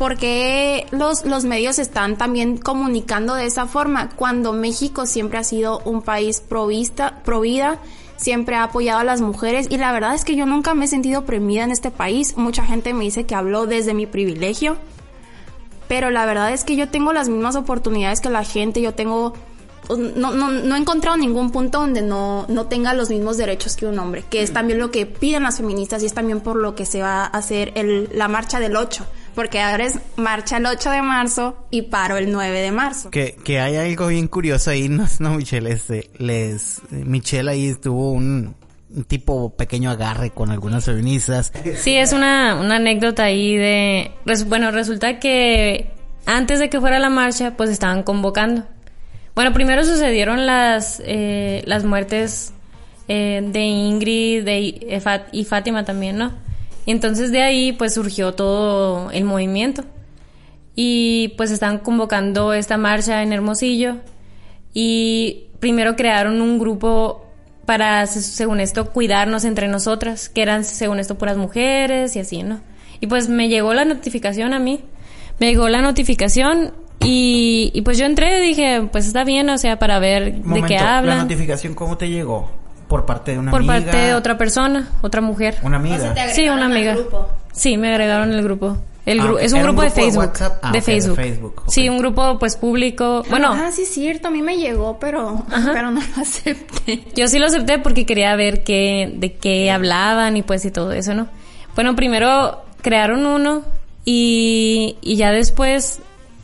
[0.00, 4.08] ¿por qué los, los medios están también comunicando de esa forma?
[4.08, 7.78] Cuando México siempre ha sido un país provista, provida,
[8.16, 10.88] siempre ha apoyado a las mujeres y la verdad es que yo nunca me he
[10.88, 12.38] sentido oprimida en este país.
[12.38, 14.78] Mucha gente me dice que hablo desde mi privilegio,
[15.86, 19.34] pero la verdad es que yo tengo las mismas oportunidades que la gente, yo tengo
[19.90, 23.84] no, no, no he encontrado ningún punto donde no, no tenga los mismos derechos que
[23.84, 26.74] un hombre, que es también lo que piden las feministas y es también por lo
[26.74, 30.66] que se va a hacer el, la marcha del 8 porque ahora es marcha el
[30.66, 33.10] 8 de marzo y paro el 9 de marzo.
[33.10, 38.12] Que, que hay algo bien curioso ahí, no, no Michelle, este, les, Michelle ahí tuvo
[38.12, 38.54] un,
[38.94, 41.52] un tipo pequeño agarre con algunas feministas.
[41.76, 44.12] Sí, es una, una anécdota ahí de,
[44.46, 45.92] bueno, resulta que
[46.26, 48.64] antes de que fuera la marcha, pues estaban convocando.
[49.34, 52.52] Bueno, primero sucedieron las, eh, las muertes
[53.08, 55.00] eh, de Ingrid de,
[55.32, 56.32] y Fátima también, ¿no?
[56.90, 59.84] Y entonces de ahí pues surgió todo el movimiento.
[60.74, 63.98] Y pues están convocando esta marcha en Hermosillo.
[64.74, 67.24] Y primero crearon un grupo
[67.64, 72.60] para, según esto, cuidarnos entre nosotras, que eran, según esto, puras mujeres y así, ¿no?
[72.98, 74.80] Y pues me llegó la notificación a mí.
[75.38, 79.58] Me llegó la notificación y, y pues yo entré y dije, pues está bien, o
[79.58, 81.18] sea, para ver de qué hablan.
[81.18, 82.50] ¿La notificación cómo te llegó?
[82.90, 83.74] Por parte de una por amiga.
[83.74, 85.58] Por parte de otra persona, otra mujer.
[85.62, 86.14] Una amiga.
[86.34, 86.98] sí, una amiga.
[87.52, 88.76] Sí, me agregaron el grupo.
[89.06, 90.32] El ah, es un grupo, de Facebook.
[90.60, 91.62] Ah, de, Facebook.
[91.68, 93.24] Sí, un grupo pues público.
[93.30, 93.52] Bueno.
[93.52, 94.28] Ah, sí, es cierto.
[94.28, 97.04] A mí me llegó, pero, pero no lo acepté.
[97.14, 100.92] Yo sí lo acepté porque quería ver qué, de qué hablaban y pues y todo
[100.92, 101.28] eso, ¿no?
[101.76, 103.62] Bueno, primero crearon uno
[104.04, 106.00] y, y ya después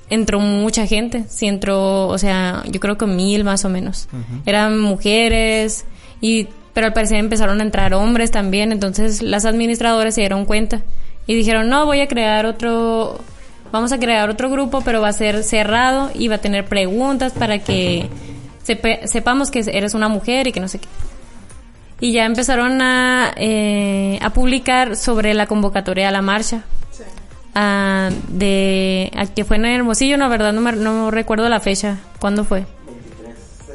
[0.09, 1.25] entró mucha gente.
[1.29, 4.09] Sí entró, o sea, yo creo que mil más o menos.
[4.47, 5.85] Eran mujeres,
[6.21, 10.83] y, pero al parecer empezaron a entrar hombres también, entonces las administradoras se dieron cuenta
[11.27, 13.19] y dijeron, no, voy a crear otro,
[13.73, 17.33] vamos a crear otro grupo, pero va a ser cerrado y va a tener preguntas
[17.33, 18.09] para que
[18.63, 20.89] sepamos que eres una mujer y que no sé qué.
[21.99, 26.65] Y ya empezaron a, eh, a publicar sobre la convocatoria a la marcha.
[27.55, 31.97] Ah, de a que fue en Hermosillo, no, verdad, no, no recuerdo la fecha.
[32.19, 32.67] ¿Cuándo fue?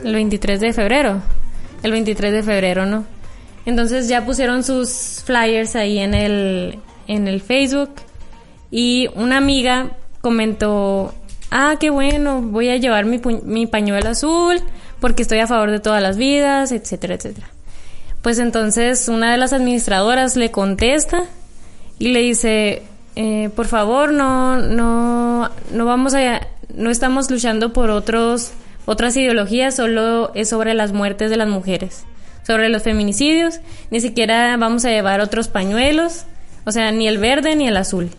[0.03, 1.21] El 23 de febrero
[1.83, 3.05] el 23 de febrero, ¿no?
[3.65, 7.91] Entonces ya pusieron sus flyers ahí en el, en el Facebook
[8.71, 9.91] y una amiga
[10.21, 11.13] comentó,
[11.51, 14.61] ah, qué bueno, voy a llevar mi, mi pañuelo azul
[14.99, 17.47] porque estoy a favor de todas las vidas, etcétera, etcétera.
[18.21, 21.23] Pues entonces una de las administradoras le contesta
[21.97, 22.83] y le dice,
[23.15, 28.51] eh, por favor, no, no, no vamos a, no estamos luchando por otros
[28.85, 32.05] otras ideologías solo es sobre las muertes de las mujeres,
[32.43, 36.25] sobre los feminicidios, ni siquiera vamos a llevar otros pañuelos,
[36.65, 38.09] o sea, ni el verde ni el azul.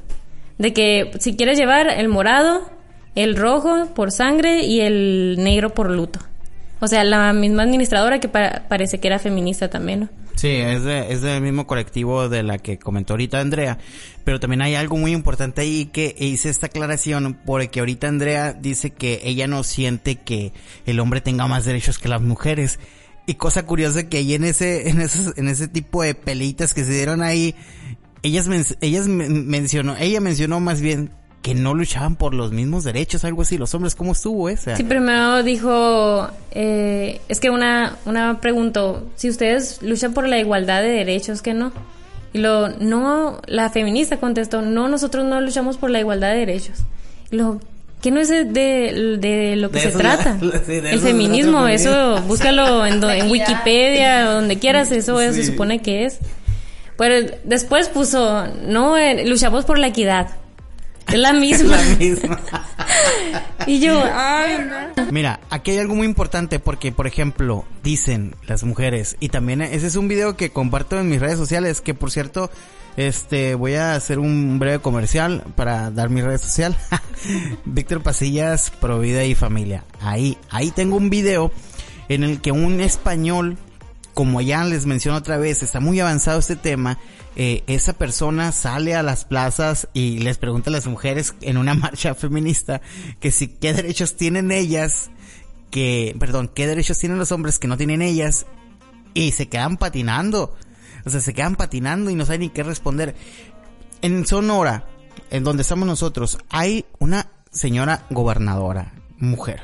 [0.58, 2.70] De que si quieres llevar el morado,
[3.14, 6.20] el rojo por sangre y el negro por luto.
[6.80, 10.08] O sea, la misma administradora que parece que era feminista también, ¿no?
[10.42, 13.78] Sí, es, de, es del mismo colectivo de la que comentó ahorita Andrea,
[14.24, 18.90] pero también hay algo muy importante ahí que hice esta aclaración porque ahorita Andrea dice
[18.90, 20.52] que ella no siente que
[20.84, 22.80] el hombre tenga más derechos que las mujeres.
[23.24, 26.82] Y cosa curiosa que ahí en ese, en esos, en ese tipo de pelitas que
[26.84, 27.54] se dieron ahí,
[28.24, 28.48] ellas,
[28.80, 33.58] ellas mencionó, ella mencionó más bien que no luchaban por los mismos derechos, algo así.
[33.58, 34.76] Los hombres, ¿cómo estuvo esa?
[34.76, 40.82] Sí, primero dijo, eh, es que una, una preguntó, si ustedes luchan por la igualdad
[40.82, 41.72] de derechos, que no.
[42.32, 46.78] Y lo, no, la feminista contestó, no, nosotros no luchamos por la igualdad de derechos.
[47.32, 47.60] Y lo,
[48.00, 50.38] ¿qué no es de, de, lo que se trata?
[50.40, 56.04] el feminismo, eso, búscalo en, en Wikipedia o donde quieras, eso, eso se supone que
[56.04, 56.20] es.
[56.96, 60.28] Pero después puso, no, eh, luchamos por la equidad.
[61.12, 61.76] Es la misma.
[61.76, 62.40] la misma.
[63.66, 64.56] y yo, ay,
[65.10, 69.86] Mira, aquí hay algo muy importante porque, por ejemplo, dicen las mujeres, y también ese
[69.86, 72.50] es un video que comparto en mis redes sociales, que por cierto,
[72.96, 76.76] este, voy a hacer un breve comercial para dar mi red social.
[77.64, 79.84] Víctor Pasillas, Provida y Familia.
[80.00, 81.50] Ahí, ahí tengo un video
[82.08, 83.56] en el que un español,
[84.14, 86.98] como ya les menciono otra vez, está muy avanzado este tema,
[87.34, 91.74] eh, esa persona sale a las plazas y les pregunta a las mujeres en una
[91.74, 92.80] marcha feminista
[93.20, 95.10] que si qué derechos tienen ellas,
[95.70, 98.46] que, perdón, qué derechos tienen los hombres que no tienen ellas
[99.14, 100.54] y se quedan patinando.
[101.04, 103.14] O sea, se quedan patinando y no saben ni qué responder.
[104.02, 104.86] En Sonora,
[105.30, 109.62] en donde estamos nosotros, hay una señora gobernadora, mujer.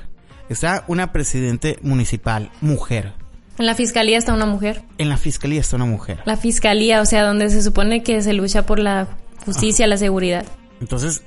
[0.48, 3.12] Está una presidente municipal, mujer.
[3.58, 4.82] En la fiscalía está una mujer.
[4.98, 6.20] En la fiscalía está una mujer.
[6.24, 9.08] La fiscalía, o sea, donde se supone que se lucha por la
[9.44, 10.44] justicia, la seguridad.
[10.80, 11.22] Entonces,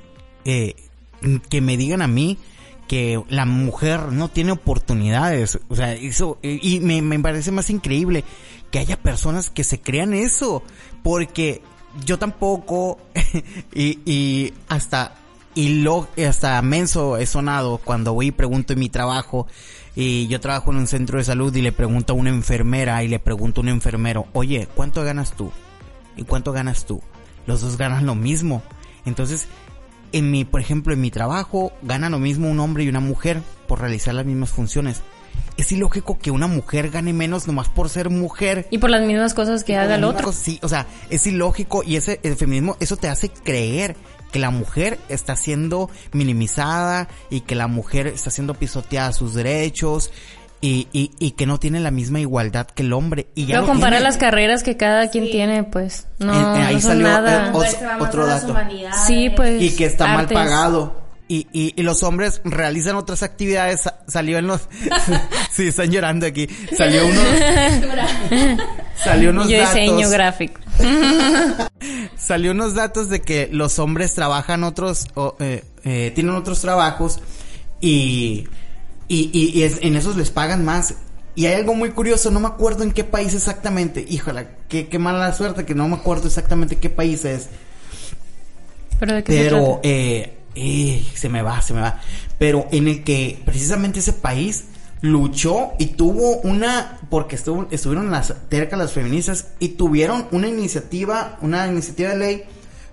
[0.46, 0.76] eh,
[1.50, 2.38] que me digan a mí
[2.88, 5.60] que la mujer no tiene oportunidades.
[5.70, 8.24] O sea, eso, y me, me parece más increíble
[8.70, 10.64] que haya personas que se crean eso.
[11.04, 11.62] Porque
[12.06, 13.00] yo tampoco,
[13.74, 15.16] y, y hasta,
[15.56, 19.48] y lo, hasta menso he sonado cuando voy y pregunto en mi trabajo,
[19.96, 23.08] y yo trabajo en un centro de salud y le pregunto a una enfermera y
[23.08, 25.52] le pregunto a un enfermero, oye, ¿cuánto ganas tú?
[26.16, 27.02] ¿Y cuánto ganas tú?
[27.46, 28.64] Los dos ganan lo mismo.
[29.06, 29.48] Entonces,
[30.12, 33.42] en mi, por ejemplo, en mi trabajo, gana lo mismo un hombre y una mujer
[33.68, 35.02] por realizar las mismas funciones.
[35.58, 38.68] Es ilógico que una mujer gane menos nomás por ser mujer.
[38.72, 40.32] Y por las mismas cosas que haga el otro.
[40.32, 43.96] Sí, o sea, es ilógico y ese el feminismo, eso te hace creer
[44.32, 50.12] que la mujer está siendo minimizada y que la mujer está siendo pisoteada sus derechos
[50.62, 53.28] y, y, y que no tiene la misma igualdad que el hombre.
[53.36, 54.04] Y ya Pero lo compara tiene.
[54.04, 57.48] las carreras que cada quien tiene, pues no, ahí no son salió, nada.
[57.48, 58.56] eh, os- otro dato.
[59.08, 59.62] sí, pues.
[59.62, 61.02] y que está mal pagado.
[61.28, 63.82] Y, y, y los hombres realizan otras actividades.
[63.82, 64.68] Sa- Salió en los...
[65.52, 66.46] sí, están llorando aquí.
[66.78, 67.24] Salió unos...
[69.02, 70.12] salió unos Yo diseño datos.
[70.12, 70.60] gráfico.
[72.24, 75.08] Salió unos datos de que los hombres trabajan otros...
[75.16, 77.20] o, eh, eh, tienen otros trabajos.
[77.80, 78.48] Y...
[79.08, 80.94] Y, y, y es- en esos les pagan más.
[81.36, 84.06] Y hay algo muy curioso, no me acuerdo en qué país exactamente.
[84.08, 87.50] Híjole, qué, qué mala suerte que no me acuerdo exactamente qué país es.
[89.00, 89.80] Pero de qué se Pero, trata?
[89.84, 92.00] eh, eh, se me va, se me va.
[92.38, 94.66] Pero en el que precisamente ese país
[95.02, 101.38] luchó y tuvo una, porque estuvo, estuvieron las cerca las feministas y tuvieron una iniciativa,
[101.42, 102.44] una iniciativa de ley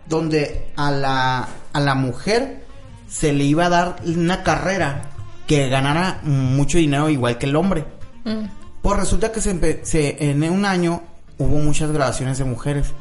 [0.07, 2.65] donde a la, a la mujer
[3.09, 5.11] se le iba a dar una carrera
[5.47, 7.85] que ganara mucho dinero igual que el hombre.
[8.25, 8.47] Mm.
[8.83, 11.03] Pues resulta que se, en un año
[11.37, 12.93] hubo muchas graduaciones de mujeres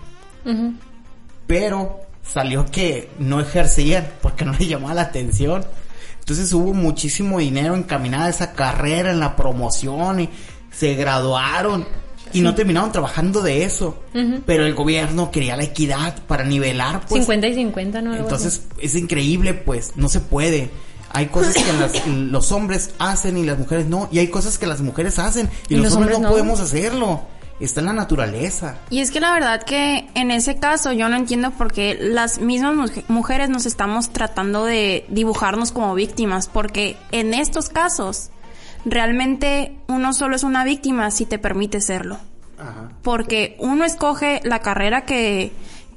[1.48, 5.65] pero salió que no ejercían porque no le llamaba la atención.
[6.28, 10.30] Entonces hubo muchísimo dinero encaminado a esa carrera, en la promoción, y
[10.70, 11.88] se graduaron
[12.34, 14.04] y no terminaron trabajando de eso.
[14.46, 17.22] Pero el gobierno quería la equidad para nivelar, pues.
[17.22, 18.13] 50 y 50, ¿no?
[18.13, 20.70] Entonces es increíble, pues, no se puede.
[21.13, 24.68] Hay cosas que las- los hombres hacen y las mujeres no, y hay cosas que
[24.68, 26.30] las mujeres hacen y, Y los, los hombres, hombres no no.
[26.30, 27.22] podemos hacerlo.
[27.60, 28.78] Está en la naturaleza.
[28.91, 32.39] Y es que la verdad que en ese caso yo no entiendo por qué las
[32.39, 38.30] mismas muj- mujeres nos estamos tratando de dibujarnos como víctimas, porque en estos casos
[38.86, 42.17] realmente uno solo es una víctima si te permite serlo.
[42.60, 42.89] Ajá.
[43.04, 45.52] Porque uno escoge la carrera que,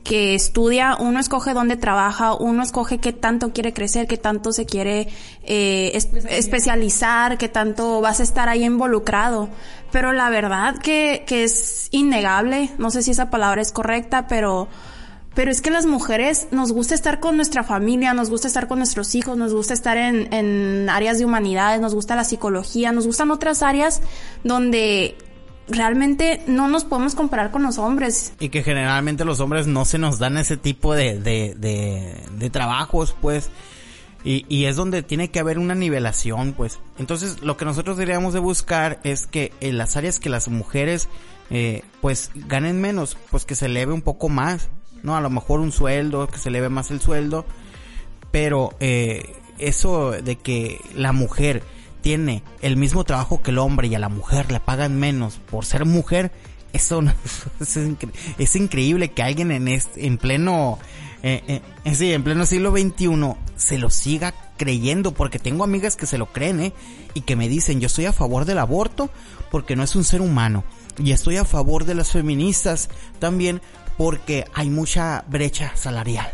[0.05, 4.65] que estudia, uno escoge dónde trabaja, uno escoge qué tanto quiere crecer, qué tanto se
[4.67, 5.09] quiere
[5.45, 9.49] eh, es- especializar, qué tanto vas a estar ahí involucrado.
[9.93, 14.69] Pero la verdad que, que es innegable, no sé si esa palabra es correcta, pero,
[15.35, 18.79] pero es que las mujeres nos gusta estar con nuestra familia, nos gusta estar con
[18.79, 23.07] nuestros hijos, nos gusta estar en, en áreas de humanidades, nos gusta la psicología, nos
[23.07, 24.01] gustan otras áreas
[24.45, 25.17] donde
[25.71, 28.33] realmente no nos podemos comparar con los hombres.
[28.41, 32.51] Y que generalmente los hombres no se nos dan ese tipo de, de, de, de
[32.51, 33.51] trabajos, pues.
[34.23, 36.79] Y, y es donde tiene que haber una nivelación, pues.
[36.99, 41.09] Entonces, lo que nosotros deberíamos de buscar es que en las áreas que las mujeres,
[41.49, 44.69] eh, pues, ganen menos, pues que se eleve un poco más,
[45.03, 45.17] ¿no?
[45.17, 47.47] A lo mejor un sueldo, que se eleve más el sueldo.
[48.31, 51.63] Pero, eh, eso de que la mujer
[52.01, 55.65] tiene el mismo trabajo que el hombre y a la mujer le pagan menos por
[55.65, 56.33] ser mujer,
[56.73, 57.13] eso no-
[57.61, 60.79] es, incre- es increíble que alguien en este, en pleno,
[61.23, 63.09] eh, eh, sí, en pleno siglo XXI
[63.57, 66.73] se lo siga creyendo, porque tengo amigas que se lo creen, ¿eh?
[67.15, 69.11] Y que me dicen, yo estoy a favor del aborto
[69.51, 70.65] porque no es un ser humano.
[70.99, 73.63] Y estoy a favor de las feministas también
[73.97, 76.31] porque hay mucha brecha salarial.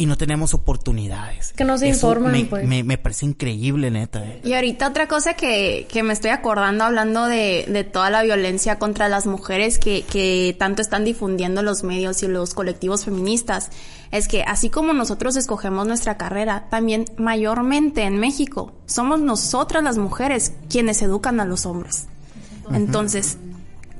[0.00, 1.52] Y no tenemos oportunidades.
[1.52, 2.66] Que no se Eso informan, me, pues.
[2.66, 4.24] me, me parece increíble, neta.
[4.26, 4.40] ¿eh?
[4.42, 8.78] Y ahorita otra cosa que, que me estoy acordando hablando de, de toda la violencia
[8.78, 13.68] contra las mujeres que, que tanto están difundiendo los medios y los colectivos feministas,
[14.10, 19.98] es que así como nosotros escogemos nuestra carrera, también mayormente en México somos nosotras las
[19.98, 22.06] mujeres quienes educan a los hombres.
[22.72, 23.36] Entonces,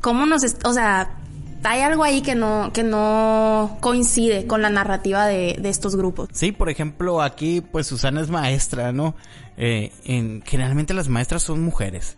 [0.01, 1.20] ¿cómo nos, o sea,
[1.63, 6.29] hay algo ahí que no, que no coincide con la narrativa de, de estos grupos?
[6.33, 9.15] Sí, por ejemplo, aquí pues Susana es maestra, ¿no?
[9.57, 12.17] Eh, en, generalmente las maestras son mujeres.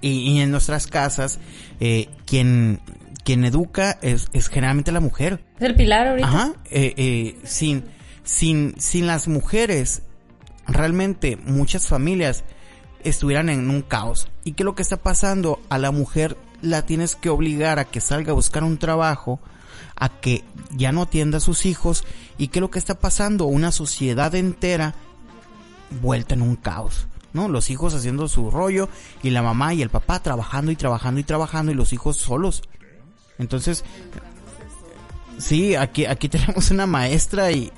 [0.00, 1.38] Y, y en nuestras casas,
[1.80, 2.80] eh, quien,
[3.24, 5.44] quien educa es, es generalmente la mujer.
[5.58, 6.28] Es el pilar ahorita.
[6.28, 6.52] Ajá.
[6.70, 7.84] Eh, eh, sin,
[8.22, 10.02] sin, sin las mujeres,
[10.66, 12.44] realmente muchas familias
[13.02, 14.28] estuvieran en un caos.
[14.44, 15.60] ¿Y qué es lo que está pasando?
[15.68, 19.40] A la mujer la tienes que obligar a que salga a buscar un trabajo,
[19.96, 22.04] a que ya no atienda a sus hijos.
[22.38, 23.46] ¿Y qué es lo que está pasando?
[23.46, 24.94] Una sociedad entera
[26.00, 27.06] vuelta en un caos.
[27.32, 27.48] ¿no?
[27.48, 28.88] Los hijos haciendo su rollo
[29.22, 32.62] y la mamá y el papá trabajando y trabajando y trabajando y los hijos solos.
[33.38, 33.84] Entonces,
[35.38, 37.72] sí, aquí, aquí tenemos una maestra y,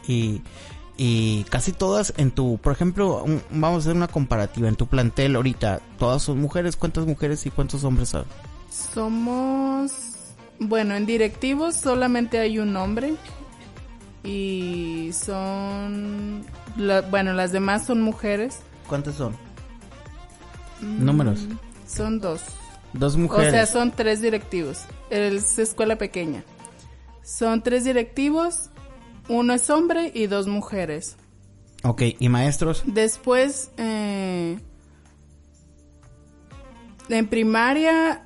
[0.97, 5.37] y, casi todas en tu, por ejemplo, vamos a hacer una comparativa, en tu plantel
[5.37, 8.15] ahorita, todas son mujeres, ¿cuántas mujeres y cuántos hombres?
[8.73, 9.93] Somos,
[10.59, 13.15] bueno, en directivos solamente hay un hombre
[14.25, 16.43] y son,
[17.11, 18.61] bueno, las demás son mujeres.
[18.89, 19.33] ¿Cuántas son?
[20.81, 21.47] Mm, Números.
[21.87, 22.41] Son dos.
[22.95, 23.49] Dos mujeres.
[23.49, 24.85] O sea, son tres directivos.
[25.11, 26.43] Es escuela pequeña.
[27.23, 28.71] Son tres directivos,
[29.29, 31.17] uno es hombre y dos mujeres.
[31.85, 32.83] Ok, ¿y maestros?
[32.87, 34.59] Después, eh,
[37.09, 38.23] en primaria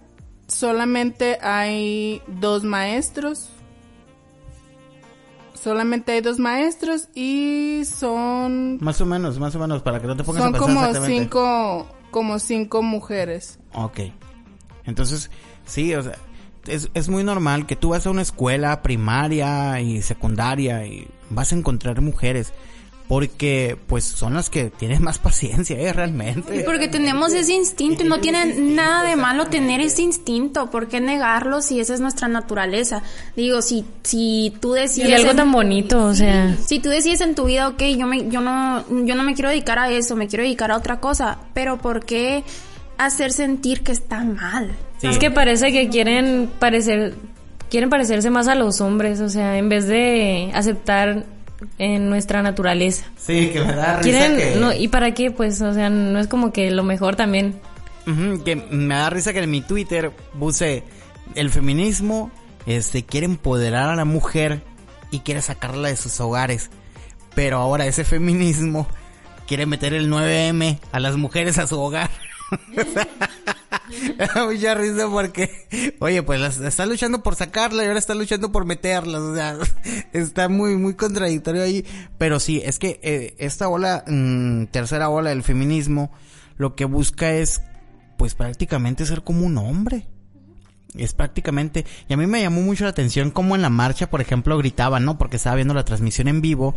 [0.48, 3.50] solamente hay dos maestros.
[5.54, 8.78] Solamente hay dos maestros y son...
[8.80, 11.86] Más o menos, más o menos, para que no te pongas a pensar como cinco,
[12.12, 13.58] como cinco mujeres.
[13.72, 14.00] Ok.
[14.84, 15.30] Entonces,
[15.64, 16.16] sí, o sea,
[16.68, 21.52] es, es muy normal que tú vas a una escuela primaria y secundaria y vas
[21.52, 22.52] a encontrar mujeres
[23.08, 25.92] porque pues son las que tienen más paciencia, ¿eh?
[25.92, 26.62] realmente.
[26.64, 31.00] Porque tenemos ese instinto y no tiene nada de malo tener ese instinto, ¿por qué
[31.00, 33.02] negarlo si esa es nuestra naturaleza?
[33.36, 37.34] Digo, si si tú decides y algo tan bonito, o sea, si tú decides en
[37.34, 40.26] tu vida, ok, yo me yo no yo no me quiero dedicar a eso, me
[40.26, 42.42] quiero dedicar a otra cosa, pero ¿por qué
[42.98, 44.74] hacer sentir que está mal?
[45.02, 47.14] Es que parece que quieren parecer
[47.70, 51.24] quieren parecerse más a los hombres, o sea, en vez de aceptar
[51.78, 53.06] en nuestra naturaleza.
[53.16, 54.56] Sí, que me da risa que...
[54.58, 55.30] No, ¿Y para qué?
[55.30, 57.60] Pues, o sea, no es como que lo mejor también.
[58.44, 60.84] que me da risa que en mi Twitter puse
[61.34, 62.30] el feminismo
[62.66, 64.62] este, quiere empoderar a la mujer
[65.10, 66.70] y quiere sacarla de sus hogares.
[67.34, 68.86] Pero ahora ese feminismo
[69.46, 72.10] quiere meter el 9M a las mujeres a su hogar.
[74.48, 79.20] mucha risa porque, oye, pues está luchando por sacarla y ahora está luchando por meterla.
[79.20, 79.58] O sea,
[80.12, 81.84] está muy, muy contradictorio ahí.
[82.18, 86.12] Pero sí, es que eh, esta ola, mm, tercera ola del feminismo,
[86.56, 87.62] lo que busca es,
[88.16, 90.06] pues prácticamente ser como un hombre.
[90.94, 94.22] Es prácticamente, y a mí me llamó mucho la atención como en la marcha, por
[94.22, 95.18] ejemplo, gritaban, ¿no?
[95.18, 96.74] Porque estaba viendo la transmisión en vivo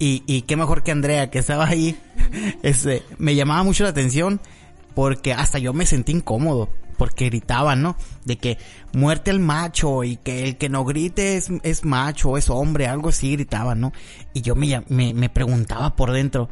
[0.00, 1.96] y, y qué mejor que Andrea que estaba ahí.
[2.62, 4.40] Este, me llamaba mucho la atención
[4.94, 6.68] porque hasta yo me sentí incómodo
[7.00, 7.96] porque gritaban, ¿no?
[8.26, 8.58] De que
[8.92, 13.08] muerte al macho y que el que no grite es, es macho, es hombre, algo
[13.08, 13.92] así gritaban, ¿no?
[14.34, 16.50] Y yo me, me, me preguntaba por dentro,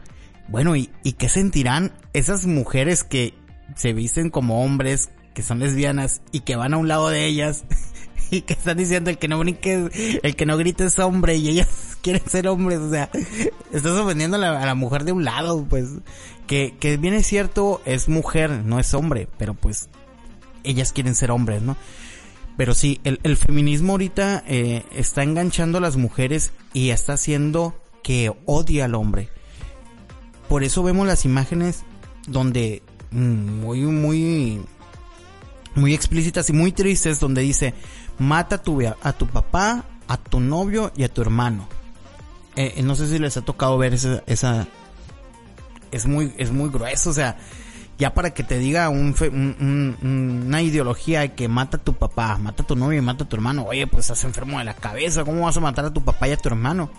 [0.48, 3.34] bueno, ¿y, ¿y qué sentirán esas mujeres que
[3.76, 7.64] se visten como hombres, que son lesbianas y que van a un lado de ellas
[8.30, 11.50] y que están diciendo el que no brinque, el que no grite es hombre y
[11.50, 13.10] ellas quieren ser hombres, o sea,
[13.70, 15.90] estás ofendiendo a la, a la mujer de un lado, pues,
[16.48, 19.88] que, bien es cierto, es mujer, no es hombre, pero pues
[20.64, 21.76] ellas quieren ser hombres, ¿no?
[22.56, 28.32] Pero sí, el, feminismo ahorita eh, está enganchando a las mujeres y está haciendo que
[28.46, 29.28] odie al hombre.
[30.48, 31.84] Por eso vemos las imágenes
[32.26, 32.82] donde
[33.12, 34.60] mm, muy, muy,
[35.76, 37.74] muy explícitas y muy tristes donde dice,
[38.18, 41.68] mata a tu, a tu papá, a tu novio y a tu hermano.
[42.56, 44.66] Eh, no sé si les ha tocado ver esa,
[45.90, 47.36] es muy, es muy grueso, o sea,
[47.98, 49.14] ya para que te diga un,
[50.46, 53.28] una ideología de que mata a tu papá, mata a tu novio y mata a
[53.28, 56.04] tu hermano, oye, pues estás enfermo de la cabeza, ¿cómo vas a matar a tu
[56.04, 56.90] papá y a tu hermano?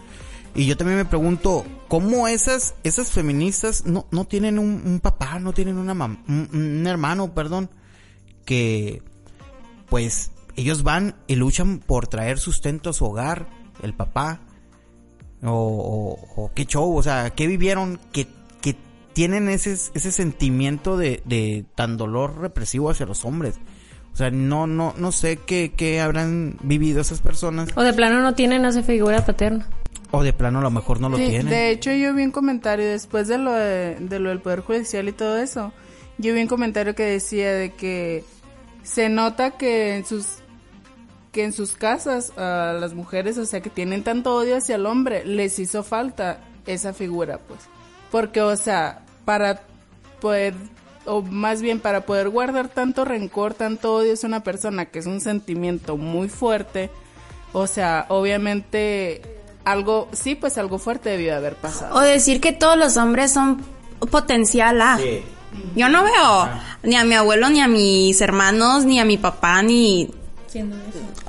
[0.55, 5.53] Y yo también me pregunto, ¿cómo esas, esas feministas no, no tienen un, papá, no
[5.53, 7.69] tienen una un, hermano, perdón,
[8.45, 9.01] que
[9.87, 13.47] pues ellos van y luchan por traer sustento a su hogar,
[13.81, 14.41] el papá,
[15.43, 18.27] o, o qué show, o sea, qué vivieron que
[19.19, 23.55] tienen ese, ese sentimiento de, de tan dolor represivo hacia los hombres.
[24.13, 27.67] O sea, no, no, no sé qué, qué habrán vivido esas personas.
[27.75, 29.67] O de plano no tienen esa figura paterna.
[30.11, 31.49] O de plano a lo mejor no lo tienen.
[31.49, 35.09] De hecho, yo vi un comentario después de lo, de, de lo del Poder Judicial
[35.09, 35.73] y todo eso.
[36.17, 38.23] Yo vi un comentario que decía de que
[38.83, 40.27] se nota que en sus
[41.33, 44.85] que en sus casas a las mujeres, o sea, que tienen tanto odio hacia el
[44.85, 47.59] hombre, les hizo falta esa figura, pues.
[48.11, 49.61] Porque, o sea, para
[50.21, 50.55] poder,
[51.05, 55.05] o más bien para poder guardar tanto rencor, tanto odio es una persona que es
[55.05, 56.89] un sentimiento muy fuerte,
[57.53, 59.21] o sea, obviamente
[59.65, 61.95] algo, sí, pues algo fuerte debió haber pasado.
[61.95, 63.63] O decir que todos los hombres son
[64.09, 64.99] potencial A.
[65.75, 66.49] Yo no veo
[66.81, 70.09] ni a mi abuelo, ni a mis hermanos, ni a mi papá, ni...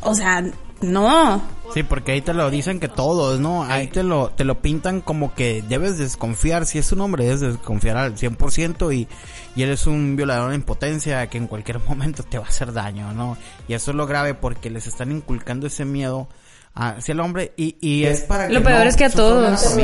[0.01, 0.43] O sea,
[0.81, 1.43] no.
[1.73, 3.65] Sí, porque ahí te lo dicen que todos, ¿no?
[3.65, 7.41] Ahí te lo, te lo pintan como que debes desconfiar, si es un hombre debes
[7.41, 9.09] desconfiar al 100% y,
[9.55, 13.13] y eres un violador en potencia que en cualquier momento te va a hacer daño,
[13.13, 13.37] ¿no?
[13.69, 16.29] Y eso es lo grave porque les están inculcando ese miedo
[16.75, 19.77] hacia el hombre y, y es para Lo peor es que a todos.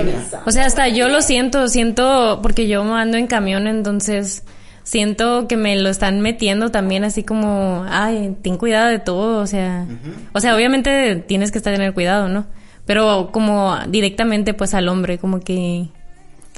[0.44, 4.44] O sea, hasta yo lo siento, siento porque yo ando en camión, entonces
[4.86, 9.46] siento que me lo están metiendo también así como, ay, ten cuidado de todo, o
[9.48, 9.84] sea,
[10.32, 12.46] o sea, obviamente tienes que estar tener cuidado, ¿no?
[12.86, 15.88] Pero como directamente pues al hombre, como que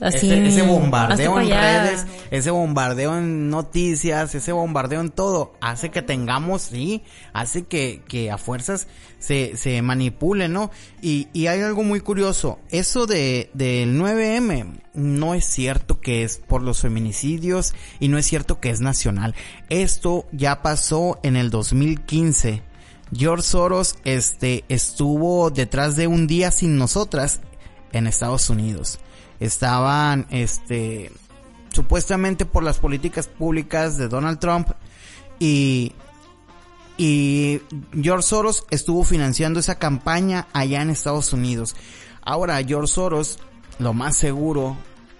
[0.00, 6.02] Así, ese, bombardeo en redes, ese bombardeo en noticias, ese bombardeo en todo, hace que
[6.02, 8.86] tengamos, sí, hace que, que a fuerzas
[9.18, 10.70] se, se manipule, ¿no?
[11.02, 16.38] Y, y hay algo muy curioso, eso de, del 9M, no es cierto que es
[16.38, 19.34] por los feminicidios y no es cierto que es nacional.
[19.68, 22.62] Esto ya pasó en el 2015.
[23.12, 27.40] George Soros, este, estuvo detrás de un día sin nosotras
[27.92, 29.00] en Estados Unidos
[29.40, 31.12] estaban, este,
[31.72, 34.68] supuestamente por las políticas públicas de Donald Trump
[35.38, 35.92] y,
[36.96, 37.60] y
[38.00, 41.76] George Soros estuvo financiando esa campaña allá en Estados Unidos.
[42.22, 43.38] Ahora George Soros,
[43.78, 44.76] lo más seguro,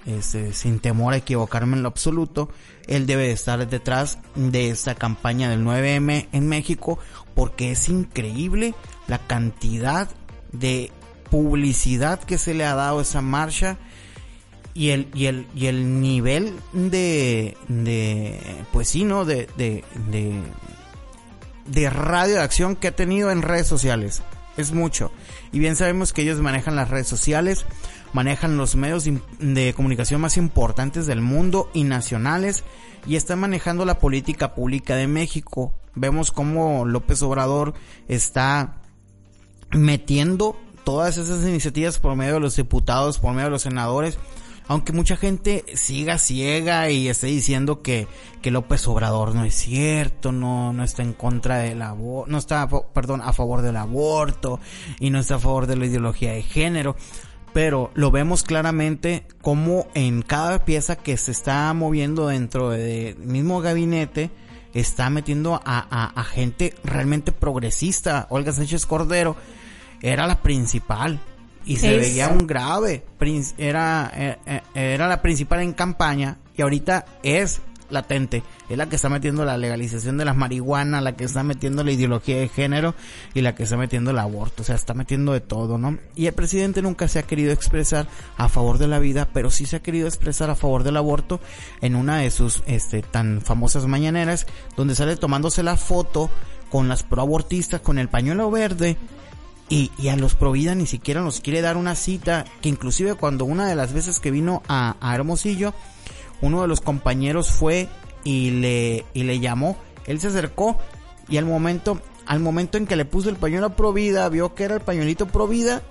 [0.06, 2.48] este, sin temor a equivocarme en lo absoluto,
[2.86, 6.98] él debe estar detrás de esta campaña del 9M en México
[7.34, 8.74] porque es increíble
[9.06, 10.08] la cantidad
[10.52, 10.90] de
[11.30, 13.78] publicidad que se le ha dado a esa marcha
[14.78, 18.38] y el, y el, y el nivel de, de,
[18.72, 19.24] pues sí, ¿no?
[19.24, 20.40] De, de, de,
[21.66, 24.22] de radio de acción que ha tenido en redes sociales.
[24.56, 25.10] Es mucho.
[25.50, 27.66] Y bien sabemos que ellos manejan las redes sociales,
[28.12, 29.04] manejan los medios
[29.40, 32.62] de comunicación más importantes del mundo y nacionales
[33.04, 35.74] y están manejando la política pública de México.
[35.96, 37.74] Vemos cómo López Obrador
[38.06, 38.80] está
[39.72, 44.18] metiendo todas esas iniciativas por medio de los diputados, por medio de los senadores,
[44.68, 48.06] aunque mucha gente siga ciega y esté diciendo que,
[48.42, 52.68] que López Obrador no es cierto, no, no está en contra del aborto, no está,
[52.68, 54.60] perdón, a favor del aborto
[55.00, 56.96] y no está a favor de la ideología de género.
[57.54, 63.62] Pero lo vemos claramente como en cada pieza que se está moviendo dentro del mismo
[63.62, 64.30] gabinete,
[64.74, 68.26] está metiendo a, a, a gente realmente progresista.
[68.28, 69.34] Olga Sánchez Cordero
[70.02, 71.20] era la principal
[71.68, 73.04] y se veía un grave.
[73.58, 77.60] Era, eh, eh, era la principal en campaña y ahorita es
[77.90, 78.42] latente.
[78.70, 81.92] Es la que está metiendo la legalización de las marihuanas, la que está metiendo la
[81.92, 82.94] ideología de género
[83.34, 84.62] y la que está metiendo el aborto.
[84.62, 85.98] O sea, está metiendo de todo, ¿no?
[86.16, 88.08] Y el presidente nunca se ha querido expresar
[88.38, 91.38] a favor de la vida, pero sí se ha querido expresar a favor del aborto
[91.82, 96.30] en una de sus este, tan famosas mañaneras, donde sale tomándose la foto
[96.70, 98.96] con las proabortistas, con el pañuelo verde
[99.68, 103.44] y, y, a los Provida ni siquiera nos quiere dar una cita, que inclusive cuando
[103.44, 105.74] una de las veces que vino a, a Hermosillo,
[106.40, 107.88] uno de los compañeros fue
[108.24, 110.78] y le, y le llamó, él se acercó
[111.28, 114.74] y al momento, al momento en que le puso el pañuelo Provida, vio que era
[114.74, 115.82] el pañuelito Provida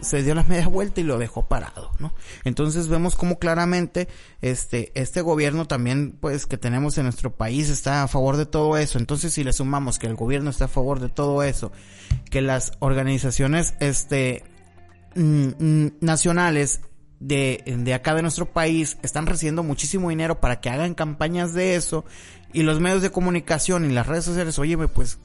[0.00, 2.12] se dio la media vuelta y lo dejó parado, ¿no?
[2.44, 4.08] Entonces vemos como claramente
[4.40, 8.76] este este gobierno también pues que tenemos en nuestro país está a favor de todo
[8.76, 8.98] eso.
[8.98, 11.72] Entonces si le sumamos que el gobierno está a favor de todo eso,
[12.30, 14.44] que las organizaciones este
[15.14, 16.80] mm, mm, nacionales
[17.20, 21.74] de, de acá de nuestro país están recibiendo muchísimo dinero para que hagan campañas de
[21.74, 22.04] eso
[22.52, 25.18] y los medios de comunicación y las redes sociales, oye, pues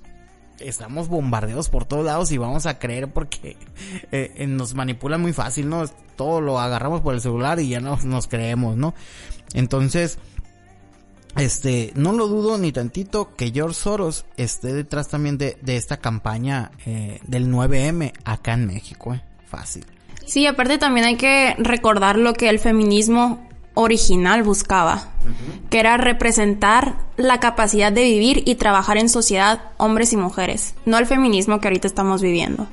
[0.60, 3.58] estamos bombardeados por todos lados y vamos a creer porque
[4.12, 5.86] eh, eh, nos manipulan muy fácil, ¿no?
[6.16, 8.94] Todo lo agarramos por el celular y ya nos, nos creemos, ¿no?
[9.54, 10.18] Entonces,
[11.36, 15.98] este, no lo dudo ni tantito que George Soros esté detrás también de, de esta
[15.98, 19.22] campaña eh, del 9M acá en México, ¿eh?
[19.46, 19.86] Fácil.
[20.26, 25.10] Sí, aparte también hay que recordar lo que el feminismo original buscaba,
[25.70, 30.98] que era representar la capacidad de vivir y trabajar en sociedad hombres y mujeres, no
[30.98, 32.68] el feminismo que ahorita estamos viviendo.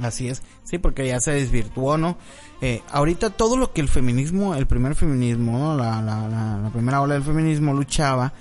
[0.00, 2.18] Así es, sí, porque ya se desvirtuó, ¿no?
[2.60, 7.14] Eh, ahorita todo lo que el feminismo, el primer feminismo, la, la, la, primera ola
[7.14, 8.32] del feminismo luchaba,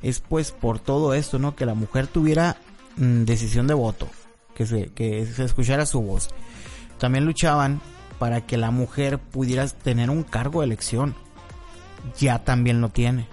[0.00, 1.56] es pues por todo esto, ¿no?
[1.56, 2.56] Que la mujer tuviera
[2.96, 4.08] mm, decisión de voto,
[4.54, 6.28] que se, que se escuchara su voz.
[6.98, 7.80] También luchaban
[8.18, 11.16] para que la mujer pudiera tener un cargo de elección
[12.18, 13.26] ya también lo tiene.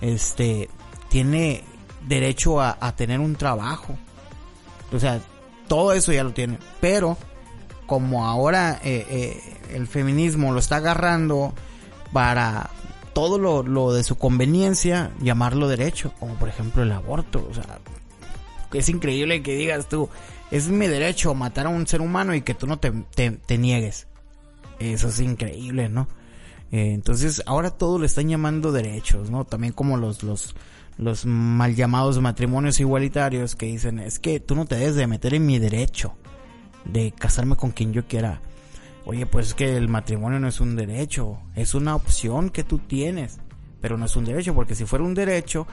[0.00, 0.68] Este,
[1.08, 1.64] tiene
[2.06, 3.96] derecho a, tener un trabajo.
[4.92, 5.20] O sea,
[5.68, 6.58] todo eso ya lo tiene.
[6.80, 7.16] Pero,
[7.86, 11.52] como ahora eh, eh, el feminismo lo está agarrando
[12.12, 12.70] para
[13.12, 17.46] todo lo, lo, de su conveniencia, llamarlo derecho, como por ejemplo el aborto.
[17.50, 17.80] O sea,
[18.72, 20.08] es increíble que digas tú,
[20.50, 24.06] es mi derecho matar a un ser humano y que tú no te, te, niegues.
[24.78, 26.08] Eso es increíble, ¿no?
[26.72, 29.44] Eh, entonces, ahora todo le están llamando derechos, ¿no?
[29.44, 30.54] También como los, los,
[30.98, 35.34] los mal llamados matrimonios igualitarios que dicen, es que tú no te debes de meter
[35.34, 36.14] en mi derecho
[36.84, 38.40] de casarme con quien yo quiera.
[39.04, 42.78] Oye, pues es que el matrimonio no es un derecho, es una opción que tú
[42.78, 43.40] tienes,
[43.80, 45.66] pero no es un derecho, porque si fuera un derecho,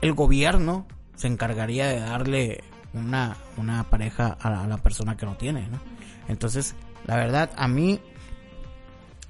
[0.00, 2.62] el gobierno se encargaría de darle
[2.94, 5.80] una, una pareja a la, persona que no tiene, ¿no?
[6.28, 6.74] Entonces,
[7.06, 8.00] la verdad, a mí,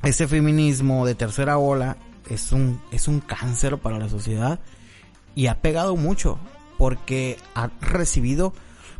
[0.02, 1.96] ese feminismo de tercera ola
[2.28, 4.60] es un, es un cáncer para la sociedad
[5.34, 6.38] y ha pegado mucho
[6.78, 8.52] porque ha recibido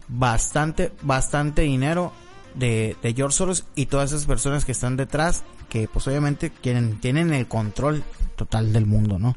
[0.09, 2.13] bastante, bastante dinero
[2.55, 7.01] de, de George Soros y todas esas personas que están detrás que pues obviamente quieren,
[7.01, 8.05] tienen el control
[8.37, 9.35] total del mundo, ¿no?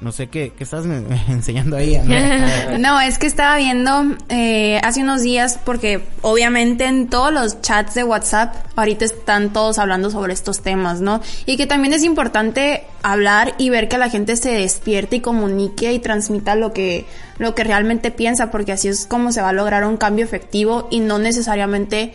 [0.00, 0.84] No sé qué, qué estás
[1.28, 2.00] enseñando ahí.
[2.78, 7.94] no, es que estaba viendo eh, hace unos días porque obviamente en todos los chats
[7.94, 11.20] de WhatsApp ahorita están todos hablando sobre estos temas, ¿no?
[11.46, 15.92] Y que también es importante hablar y ver que la gente se despierte y comunique
[15.92, 17.04] y transmita lo que
[17.38, 20.88] lo que realmente piensa, porque así es como se va a lograr un cambio efectivo
[20.90, 22.12] y no necesariamente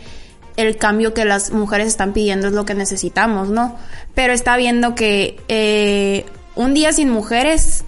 [0.56, 3.76] el cambio que las mujeres están pidiendo es lo que necesitamos, ¿no?
[4.14, 6.24] Pero está viendo que eh,
[6.56, 7.84] un día sin mujeres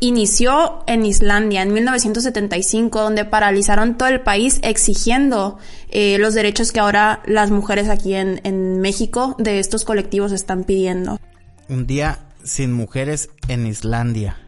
[0.00, 5.58] inició en Islandia en 1975, donde paralizaron todo el país exigiendo
[5.90, 10.64] eh, los derechos que ahora las mujeres aquí en, en México de estos colectivos están
[10.64, 11.18] pidiendo.
[11.68, 14.38] Un día sin mujeres en Islandia.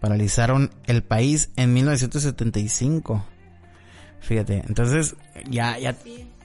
[0.00, 3.24] Paralizaron el país en 1975.
[4.20, 5.16] Fíjate, entonces
[5.48, 5.94] ya, ya,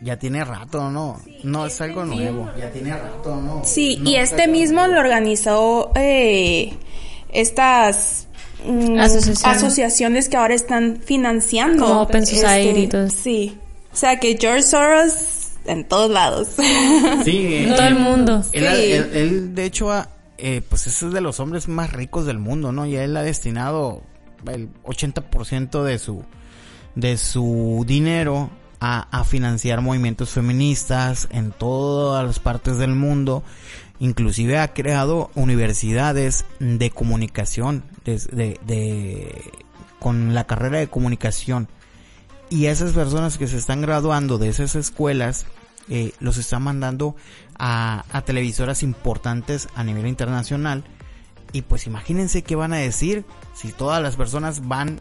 [0.01, 1.21] ya tiene rato, ¿no?
[1.43, 3.61] no es algo nuevo, ya tiene rato, ¿no?
[3.65, 6.73] Sí, y este mismo lo organizó eh,
[7.29, 8.27] estas
[8.65, 8.97] mm,
[9.43, 11.85] asociaciones que ahora están financiando.
[11.85, 13.09] Como Open este, Society y todo.
[13.09, 13.57] Sí.
[13.91, 15.13] O sea que George Soros
[15.65, 16.49] en todos lados.
[17.25, 18.43] Sí, en todo el mundo.
[18.53, 19.91] Él, él, de hecho,
[20.37, 22.85] eh, pues es de los hombres más ricos del mundo, ¿no?
[22.85, 24.01] Y él ha destinado
[24.47, 26.23] el 80% de su
[26.95, 33.43] de su dinero a, financiar movimientos feministas en todas las partes del mundo.
[33.99, 37.83] Inclusive ha creado universidades de comunicación,
[39.99, 41.67] con la carrera de comunicación.
[42.49, 45.45] Y esas personas que se están graduando de esas escuelas
[45.89, 47.15] eh, los están mandando
[47.57, 50.83] a, a televisoras importantes a nivel internacional.
[51.51, 54.98] Y pues imagínense qué van a decir si todas las personas van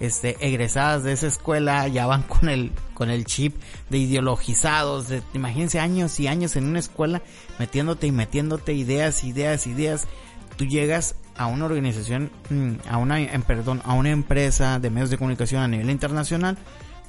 [0.00, 3.54] este, egresadas de esa escuela ya van con el, con el chip
[3.90, 7.22] de ideologizados, de, imagínense años y años en una escuela
[7.58, 10.08] metiéndote y metiéndote ideas, ideas, ideas.
[10.56, 15.10] Tú llegas a una organización, mm, a una, em, perdón, a una empresa de medios
[15.10, 16.58] de comunicación a nivel internacional,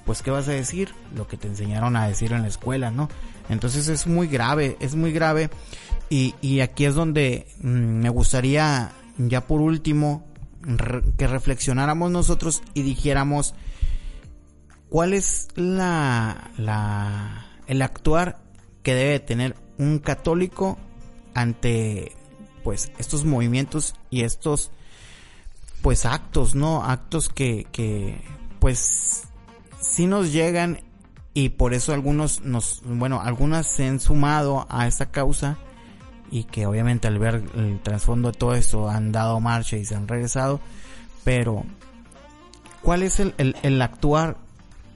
[0.06, 0.94] pues ¿qué vas a decir?
[1.16, 3.10] Lo que te enseñaron a decir en la escuela, ¿no?
[3.50, 5.50] Entonces es muy grave, es muy grave.
[6.10, 10.31] Y, y aquí es donde mm, me gustaría, ya por último,
[11.18, 13.56] que reflexionáramos nosotros y dijéramos
[14.90, 18.42] cuál es la, la el actuar
[18.84, 20.78] que debe tener un católico
[21.34, 22.12] ante
[22.64, 24.72] pues estos movimientos y estos
[25.82, 26.84] pues actos, ¿no?
[26.84, 28.22] Actos que, que
[28.60, 29.24] pues
[29.80, 30.82] sí nos llegan
[31.34, 35.58] y por eso algunos nos, bueno, algunas se han sumado a esta causa
[36.32, 39.96] y que obviamente al ver el trasfondo de todo esto han dado marcha y se
[39.96, 40.62] han regresado,
[41.26, 41.66] pero
[42.82, 44.38] ¿cuál es el, el, actuar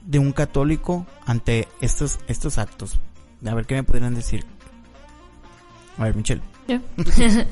[0.06, 2.98] de un católico ante estos, estos actos?
[3.46, 4.44] A ver qué me podrían decir.
[5.98, 6.40] A ver, Michelle.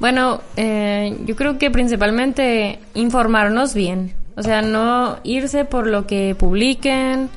[0.00, 4.14] bueno, eh, yo creo que principalmente informarnos bien.
[4.36, 7.28] O sea, no irse por lo que publiquen,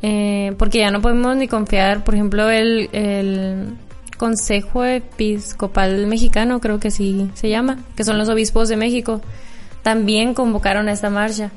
[0.00, 3.76] eh, porque ya no podemos ni confiar, por ejemplo, el, el
[4.18, 9.22] Consejo Episcopal Mexicano, creo que sí se llama, que son los obispos de México,
[9.82, 11.50] también convocaron a esta marcha.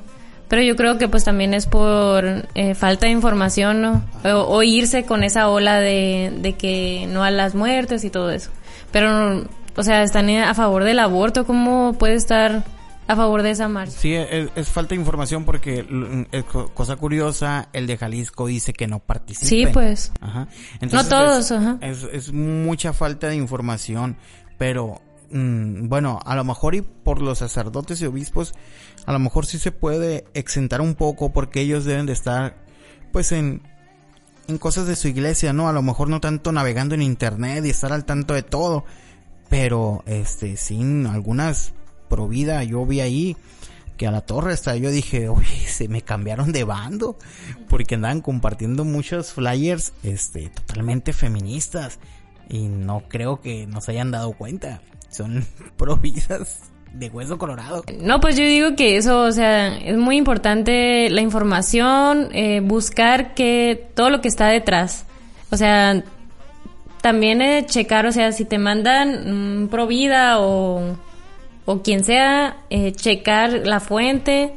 [0.47, 4.03] Pero yo creo que pues también es por eh, falta de información, ¿no?
[4.23, 8.51] O, irse con esa ola de, de que no a las muertes y todo eso.
[8.91, 9.45] Pero,
[9.77, 12.65] o sea, están a favor del aborto, ¿cómo puede estar
[13.11, 13.91] a favor de esa marcha.
[13.91, 15.85] Sí, es, falta de información porque,
[16.31, 19.47] es cosa curiosa, el de Jalisco dice que no participa.
[19.47, 20.13] Sí, pues.
[20.21, 20.47] Ajá.
[20.79, 21.77] no todos, ajá.
[21.81, 24.15] Es, mucha falta de información,
[24.57, 28.53] pero mm, bueno, a lo mejor y por los sacerdotes y obispos,
[29.05, 32.55] a lo mejor sí se puede exentar un poco porque ellos deben de estar,
[33.11, 33.61] pues en,
[34.47, 35.67] en cosas de su iglesia, ¿no?
[35.67, 38.85] A lo mejor no tanto navegando en internet y estar al tanto de todo,
[39.49, 41.73] pero este, sin algunas
[42.11, 43.37] pro vida, yo vi ahí
[43.95, 47.17] que a la torre hasta yo dije, oye, se me cambiaron de bando,
[47.69, 51.99] porque andaban compartiendo muchos flyers, este, totalmente feministas,
[52.49, 55.45] y no creo que nos hayan dado cuenta, son
[55.77, 56.59] provisas
[56.93, 57.85] de hueso colorado.
[58.01, 63.33] No, pues yo digo que eso, o sea, es muy importante la información, eh, buscar
[63.33, 65.05] que todo lo que está detrás,
[65.49, 66.03] o sea,
[67.01, 70.97] también eh, checar, o sea, si te mandan mm, Provida o,
[71.65, 74.53] o quien sea, eh, checar la fuente,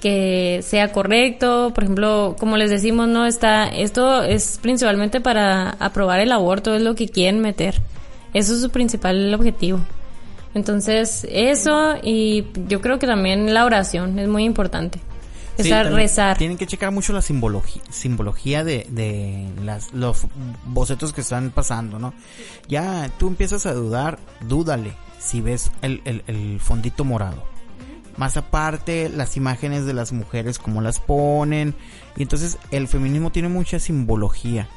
[0.00, 6.20] que sea correcto, por ejemplo, como les decimos, no está, esto es principalmente para aprobar
[6.20, 7.80] el aborto, es lo que quieren meter.
[8.34, 9.80] Eso es su principal objetivo.
[10.54, 15.00] Entonces, eso y yo creo que también la oración es muy importante.
[15.56, 16.38] Sí, Estar, rezar.
[16.38, 20.26] Tienen que checar mucho la simbología, simbología de, de las, los
[20.66, 22.14] bocetos que están pasando, ¿no?
[22.68, 27.44] Ya tú empiezas a dudar, dúdale si ves el, el, el fondito morado.
[28.16, 31.74] Más aparte, las imágenes de las mujeres, cómo las ponen.
[32.16, 34.68] Y entonces el feminismo tiene mucha simbología.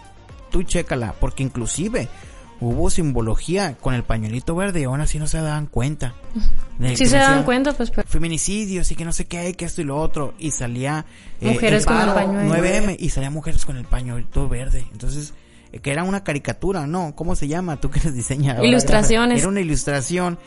[0.51, 2.07] Tú chécala, porque inclusive
[2.59, 6.13] hubo simbología con el pañuelito verde y aún así no se daban cuenta.
[6.77, 9.81] De Si que se decía, cuenta, pues, feminicidios y que no sé qué, que esto
[9.81, 10.35] y lo otro.
[10.37, 11.05] Y salía
[11.41, 12.53] eh, Mujeres con el pañuelo.
[12.53, 14.85] 9M y salían mujeres con el pañuelo verde.
[14.91, 15.33] Entonces,
[15.81, 17.13] que era una caricatura, ¿no?
[17.15, 17.77] ¿Cómo se llama?
[17.79, 18.67] Tú que eres diseñadora.
[18.67, 19.39] Ilustraciones.
[19.39, 20.37] Era una ilustración.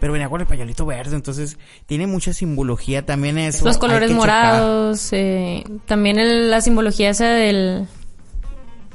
[0.00, 3.64] Pero venía con el pañuelito verde, entonces tiene mucha simbología también eso.
[3.64, 7.86] los colores morados, eh, también el- la simbología esa del,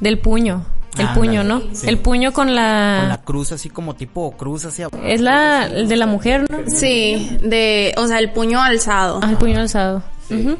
[0.01, 0.65] del puño,
[0.97, 1.61] el Ah, puño, ¿no?
[1.71, 1.87] sí.
[1.87, 2.97] El puño con la...
[2.99, 6.57] Con la cruz así como tipo cruz hacia Es la el de la mujer, ¿no?
[6.69, 9.21] Sí, de, o sea, el puño alzado.
[9.23, 10.03] Ah, el puño alzado.
[10.29, 10.57] Ujú.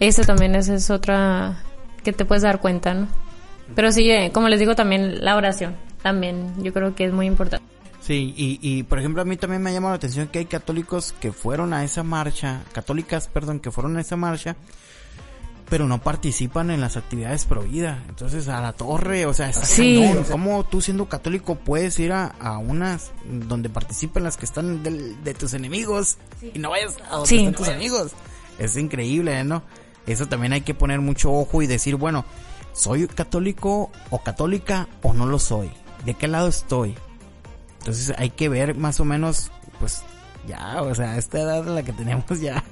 [0.00, 1.62] Esa también esa es otra
[2.02, 3.06] que te puedes dar cuenta, ¿no?
[3.74, 7.26] Pero sí, eh, como les digo, también la oración, también yo creo que es muy
[7.26, 7.64] importante.
[8.00, 10.46] Sí, y, y por ejemplo a mí también me ha llamado la atención que hay
[10.46, 14.56] católicos que fueron a esa marcha, católicas, perdón, que fueron a esa marcha,
[15.68, 18.02] pero no participan en las actividades pro vida.
[18.08, 20.00] Entonces a la torre, o sea, está Sí.
[20.02, 20.24] cañón.
[20.30, 25.22] ¿Cómo tú siendo católico puedes ir a, a unas donde participan las que están del-
[25.22, 26.16] de tus enemigos
[26.54, 27.38] y no vayas a donde Sí.
[27.40, 28.12] están tus amigos?
[28.58, 29.62] Es increíble, ¿no?
[30.06, 32.24] Eso también hay que poner mucho ojo y decir, bueno,
[32.78, 35.70] ¿soy católico o católica o no lo soy?
[36.04, 36.94] ¿De qué lado estoy?
[37.80, 39.50] Entonces hay que ver más o menos,
[39.80, 40.02] pues
[40.46, 42.62] ya, o sea, esta edad la que tenemos ya,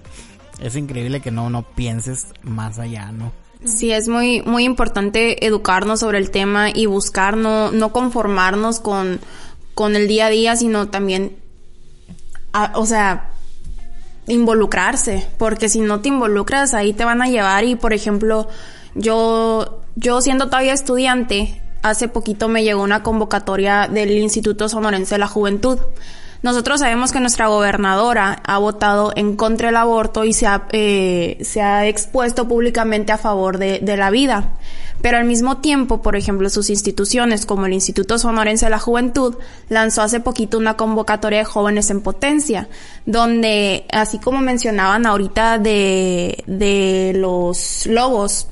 [0.61, 3.33] es increíble que no, no pienses más allá, ¿no?
[3.65, 9.19] Sí, es muy, muy importante educarnos sobre el tema y buscar no, no conformarnos con,
[9.75, 11.37] con el día a día, sino también,
[12.75, 13.31] o sea,
[14.29, 18.49] involucrarse, porque si no te involucras ahí te van a llevar y por ejemplo,
[18.97, 25.19] yo, yo siendo todavía estudiante, hace poquito me llegó una convocatoria del Instituto Sonorense de
[25.19, 25.79] la Juventud.
[26.43, 31.39] Nosotros sabemos que nuestra gobernadora ha votado en contra del aborto y se ha, eh,
[31.41, 34.51] se ha expuesto públicamente a favor de, de la vida.
[35.03, 39.37] Pero al mismo tiempo, por ejemplo, sus instituciones como el Instituto Sonorense de la Juventud
[39.69, 42.69] lanzó hace poquito una convocatoria de jóvenes en potencia,
[43.05, 48.49] donde, así como mencionaban ahorita de, de los lobos,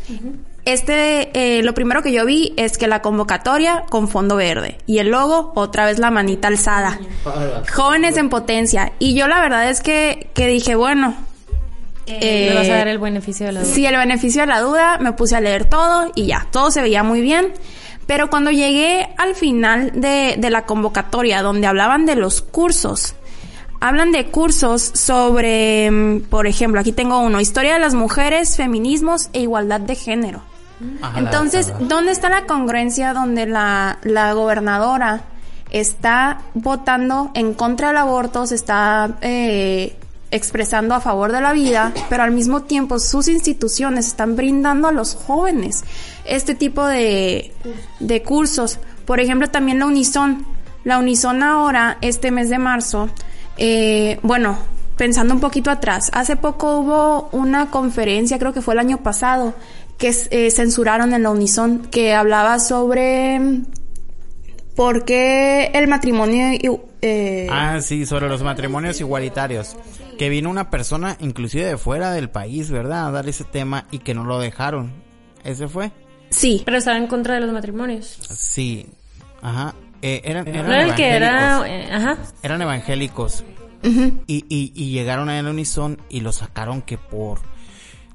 [0.65, 4.99] este, eh, lo primero que yo vi es que la convocatoria con fondo verde y
[4.99, 6.99] el logo otra vez la manita alzada.
[7.75, 8.93] Jóvenes en potencia.
[8.99, 11.17] Y yo la verdad es que, que dije, bueno,
[12.07, 13.75] eh, Le vas a dar el beneficio de la duda.
[13.75, 16.83] Sí, el beneficio de la duda, me puse a leer todo y ya, todo se
[16.83, 17.53] veía muy bien.
[18.07, 23.15] Pero cuando llegué al final de, de la convocatoria, donde hablaban de los cursos,
[23.81, 29.31] hablan de cursos sobre, mm, por ejemplo, aquí tengo uno, historia de las mujeres, feminismos
[29.33, 30.43] e igualdad de género.
[31.01, 35.23] Ajá, Entonces, ¿dónde está la congruencia donde la, la gobernadora
[35.71, 39.97] está votando en contra del aborto, se está eh,
[40.35, 44.93] expresando a favor de la vida, pero al mismo tiempo sus instituciones están brindando a
[44.93, 45.85] los jóvenes
[46.25, 47.53] este tipo de,
[48.27, 48.81] cursos?
[49.07, 50.45] Por ejemplo, también la Unison.
[50.83, 53.09] La Unison ahora, este mes de marzo,
[53.57, 54.59] eh, bueno,
[54.97, 59.55] pensando un poquito atrás, hace poco hubo una conferencia, creo que fue el año pasado,
[59.99, 63.65] que eh, censuraron en la Unison, que hablaba sobre mm,
[64.75, 66.59] por qué el matrimonio...
[67.01, 69.77] eh, Ah, sí, sobre los matrimonios igualitarios.
[70.19, 73.07] Que vino una persona, inclusive de fuera del país, ¿verdad?
[73.09, 74.93] A dar ese tema y que no lo dejaron.
[75.45, 75.91] ¿Ese fue?
[76.31, 78.19] Sí, Pero estaba en contra de los matrimonios.
[78.37, 78.87] Sí.
[79.43, 79.75] Ajá.
[80.03, 81.67] Eh, eran, eran No era el que evangélicos.
[81.67, 81.69] era...
[81.69, 82.19] eh, ajá.
[82.43, 83.45] Eran evangélicos.
[83.83, 87.41] y, y, y llegaron a el unison y lo sacaron que por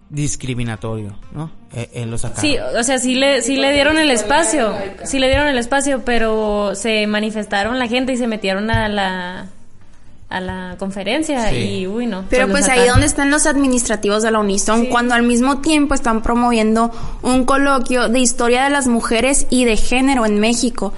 [0.10, 1.52] discriminatorio, ¿no?
[1.74, 2.42] Eh, eh, lo sacaron.
[2.42, 4.74] Sí, o sea, sí le, sí le dieron el espacio,
[5.04, 9.48] sí le dieron el espacio, pero se manifestaron la gente y se metieron a la,
[10.30, 12.26] a la conferencia y uy no.
[12.30, 16.22] Pero pues ahí donde están los administrativos de la Unison, cuando al mismo tiempo están
[16.22, 16.92] promoviendo
[17.24, 20.94] un coloquio de historia de las mujeres y de género en México.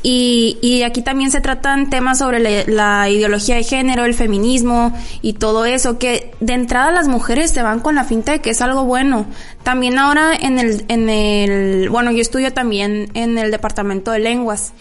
[0.00, 5.32] Y, y aquí también se tratan temas sobre la, ideología de género, el feminismo y
[5.32, 8.62] todo eso, que de entrada las mujeres se van con la finta de que es
[8.62, 9.26] algo bueno.
[9.64, 14.72] También ahora en el, en el, bueno, yo estudio también en el departamento de lenguas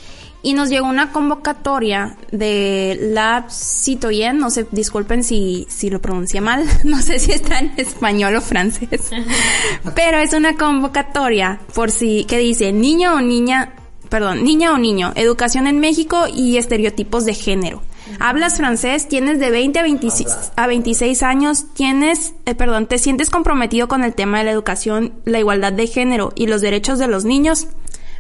[0.44, 6.42] y nos llegó una convocatoria de la Citoyen, no sé, disculpen si, si lo pronuncié
[6.42, 9.10] mal, no sé si está en español o francés,
[9.96, 13.74] pero es una convocatoria por si, que dice niño o niña
[14.10, 17.82] perdón, niña o niño, educación en México y estereotipos de género.
[18.20, 23.30] Hablas francés, tienes de 20 a 26, a 26 años, tienes, eh, perdón, te sientes
[23.30, 27.08] comprometido con el tema de la educación, la igualdad de género y los derechos de
[27.08, 27.68] los niños,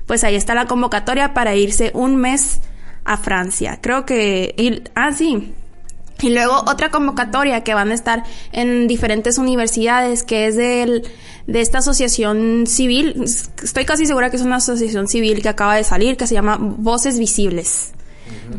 [0.07, 2.61] pues ahí está la convocatoria para irse un mes
[3.05, 3.79] a Francia.
[3.81, 5.53] Creo que, y, ah, sí,
[6.21, 11.03] y luego otra convocatoria que van a estar en diferentes universidades, que es del,
[11.45, 13.23] de esta asociación civil.
[13.63, 16.57] Estoy casi segura que es una asociación civil que acaba de salir, que se llama
[16.59, 17.91] Voces Visibles.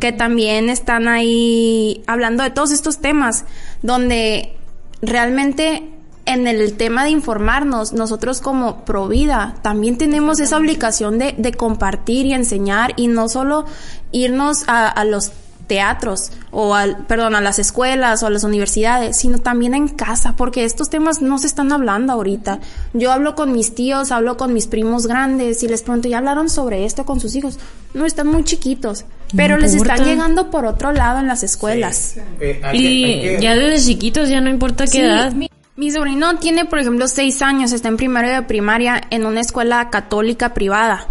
[0.00, 3.44] Que también están ahí hablando de todos estos temas,
[3.82, 4.54] donde
[5.02, 5.97] realmente
[6.28, 12.26] en el tema de informarnos, nosotros como Provida también tenemos esa obligación de, de compartir
[12.26, 13.64] y enseñar y no solo
[14.12, 15.32] irnos a, a los
[15.68, 20.34] teatros o al, perdón, a las escuelas o a las universidades, sino también en casa,
[20.36, 22.58] porque estos temas no se están hablando ahorita.
[22.94, 26.48] Yo hablo con mis tíos, hablo con mis primos grandes y les pregunto, ¿ya hablaron
[26.48, 27.58] sobre esto con sus hijos?
[27.94, 29.04] No, están muy chiquitos,
[29.36, 32.16] pero les están llegando por otro lado en las escuelas.
[32.40, 35.32] Eh, y ya desde chiquitos, ya no importa qué edad.
[35.78, 39.90] Mi, sobrino tiene, por ejemplo, seis años, está en primero de primaria en una escuela
[39.90, 41.06] católica privada.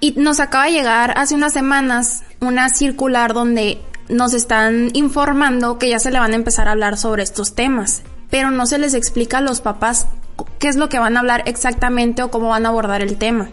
[0.00, 5.90] Y nos acaba de llegar hace unas semanas una circular donde nos están informando que
[5.90, 8.00] ya se le van a empezar a hablar sobre estos temas,
[8.30, 10.06] pero no se les explica a los papás
[10.58, 13.50] qué es lo que van a hablar exactamente o cómo van a abordar el tema.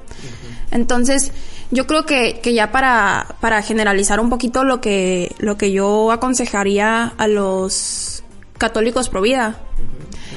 [0.72, 1.34] Entonces,
[1.72, 6.14] yo creo que, que ya para, para generalizar un poquito lo que, lo que yo
[6.14, 8.24] aconsejaría a los
[8.58, 9.60] católicos pro vida.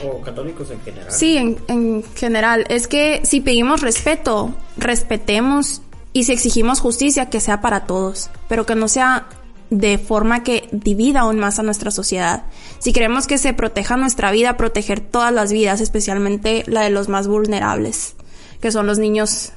[0.04, 1.10] O católicos en general.
[1.10, 2.66] Sí, en, en general.
[2.68, 5.82] Es que si pedimos respeto, respetemos
[6.12, 9.28] y si exigimos justicia, que sea para todos, pero que no sea
[9.70, 12.44] de forma que divida aún más a nuestra sociedad.
[12.78, 17.08] Si queremos que se proteja nuestra vida, proteger todas las vidas, especialmente la de los
[17.08, 18.16] más vulnerables,
[18.60, 19.52] que son los niños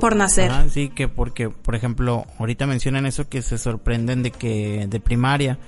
[0.00, 0.50] por nacer.
[0.70, 5.58] sí, que porque, por ejemplo, ahorita mencionan eso que se sorprenden de que de primaria,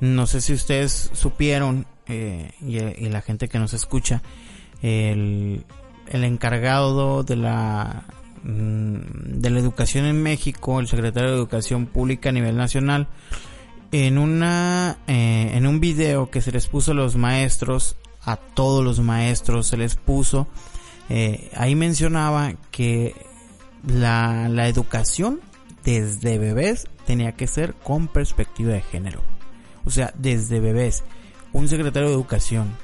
[0.00, 4.22] no sé si ustedes supieron, eh, y, y, la gente que nos escucha,
[4.82, 5.64] el,
[6.08, 8.04] el encargado de la
[8.44, 13.06] Mm, de la educación en México, el secretario de Educación Pública a nivel nacional,
[13.92, 18.84] en una eh, en un video que se les puso a los maestros, a todos
[18.84, 20.48] los maestros se les puso,
[21.08, 23.14] eh, ahí mencionaba que
[23.86, 25.40] la, la educación
[25.84, 29.22] desde bebés tenía que ser con perspectiva de género.
[29.84, 31.04] O sea, desde bebés.
[31.52, 32.76] Un secretario de educación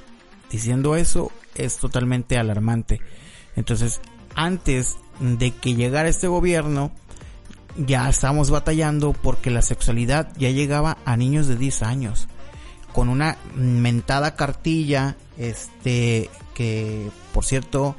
[0.50, 3.00] diciendo eso es totalmente alarmante.
[3.56, 4.00] Entonces,
[4.34, 6.92] antes de que llegara este gobierno,
[7.76, 12.28] ya estamos batallando porque la sexualidad ya llegaba a niños de 10 años.
[12.92, 17.94] Con una mentada cartilla, este, que por cierto,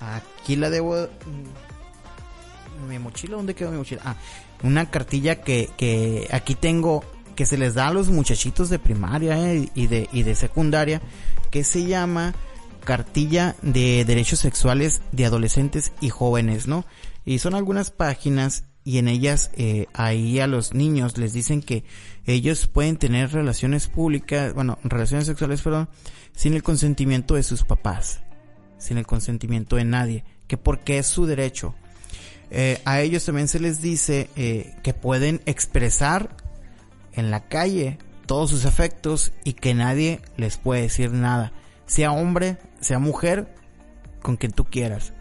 [0.00, 1.08] aquí la debo.
[2.88, 4.00] Mi mochila, ¿dónde quedó mi mochila?
[4.04, 4.16] Ah,
[4.62, 7.04] una cartilla que, que aquí tengo
[7.34, 11.00] que se les da a los muchachitos de primaria eh, y, de, y de secundaria,
[11.50, 12.34] que se llama
[12.84, 16.84] cartilla de derechos sexuales de adolescentes y jóvenes, ¿no?
[17.24, 21.84] Y son algunas páginas y en ellas eh, ahí a los niños les dicen que
[22.24, 25.90] ellos pueden tener relaciones públicas, bueno, relaciones sexuales, perdón,
[26.34, 28.22] sin el consentimiento de sus papás,
[28.78, 31.74] sin el consentimiento de nadie, que porque es su derecho.
[32.50, 34.28] Eh, a ellos también se les dice
[34.82, 36.34] que pueden expresar
[37.14, 41.52] en la calle todos sus afectos y que nadie les puede decir nada
[41.90, 43.52] sea hombre, sea mujer,
[44.22, 45.12] con quien tú quieras.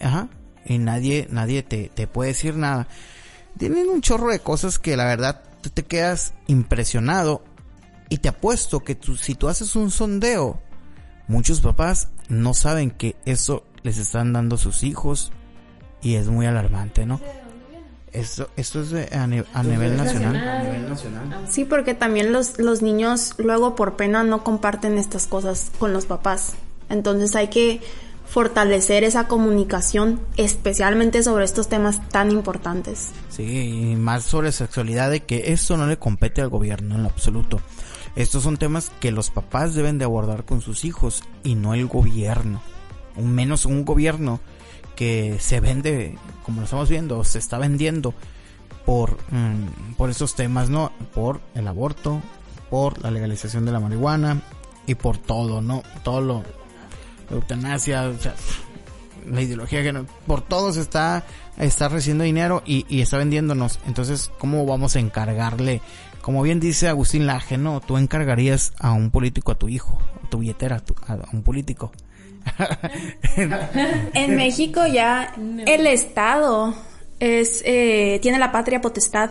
[0.00, 0.28] Ajá.
[0.64, 2.88] Y nadie, nadie te, te puede decir nada.
[3.58, 7.44] Tienen un chorro de cosas que la verdad tú te quedas impresionado.
[8.08, 10.62] Y te apuesto que tú, si tú haces un sondeo,
[11.28, 15.30] muchos papás no saben que eso les están dando sus hijos.
[16.00, 17.20] Y es muy alarmante, ¿no?
[18.14, 21.44] Esto, esto es a, nivel nacional.
[21.50, 26.06] Sí, porque también los, los niños luego por pena no comparten estas cosas con los
[26.06, 26.54] papás.
[26.88, 27.80] Entonces hay que
[28.26, 33.10] fortalecer esa comunicación, especialmente sobre estos temas tan importantes.
[33.30, 37.08] Sí, y más sobre sexualidad, de que esto no le compete al gobierno en lo
[37.08, 37.60] absoluto.
[38.16, 41.86] Estos son temas que los papás deben de abordar con sus hijos y no el
[41.86, 42.62] gobierno.
[43.16, 44.40] Un menos un gobierno
[44.96, 48.14] que se vende, como lo estamos viendo, se está vendiendo
[48.86, 50.92] por, mm, por estos temas, ¿no?
[51.14, 52.20] Por el aborto,
[52.70, 54.42] por la legalización de la marihuana
[54.86, 55.82] y por todo, ¿no?
[56.02, 56.42] Todo lo,
[57.30, 58.12] la eutanasia,
[59.26, 61.24] la ideología que por todo se está,
[61.56, 63.78] está recibiendo dinero y, y está vendiéndonos.
[63.86, 65.80] Entonces, ¿cómo vamos a encargarle?
[66.20, 67.80] Como bien dice Agustín Laje, ¿no?
[67.80, 71.42] Tú encargarías a un político a tu hijo, a tu billetera, a, tu- a un
[71.42, 71.92] político.
[74.14, 75.34] En México ya
[75.66, 76.74] el Estado
[77.20, 79.30] es eh, tiene la patria potestad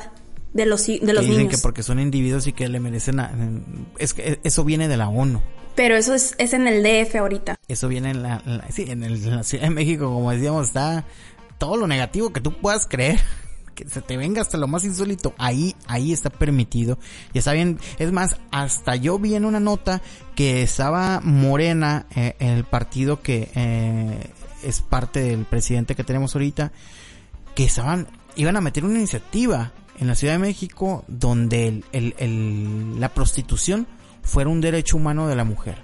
[0.53, 1.55] de los de los que dicen niños.
[1.55, 3.32] que porque son individuos y que le merecen a-
[3.97, 5.41] es que eso viene de la ONU.
[5.76, 7.55] Pero eso es, es en el DF ahorita.
[7.68, 10.32] Eso viene en la, en la- sí, en, el- en la Ciudad de México, como
[10.32, 11.03] decíamos, está
[11.57, 13.20] todo lo negativo que tú puedas creer.
[13.74, 15.34] Que se te venga hasta lo más insólito.
[15.38, 16.97] Ahí, ahí está permitido.
[17.34, 17.80] Y está bien.
[17.97, 20.01] Es más, hasta yo vi en una nota
[20.36, 24.30] que estaba Morena, eh, el partido que eh,
[24.63, 26.71] es parte del presidente que tenemos ahorita,
[27.55, 33.09] que estaban, iban a meter una iniciativa en la Ciudad de México donde el, la
[33.09, 33.88] prostitución
[34.21, 35.78] fuera un derecho humano de la mujer.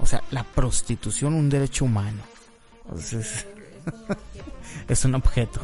[0.00, 2.22] O sea, la prostitución un derecho humano.
[2.84, 3.46] Entonces,
[4.88, 5.60] es un objeto.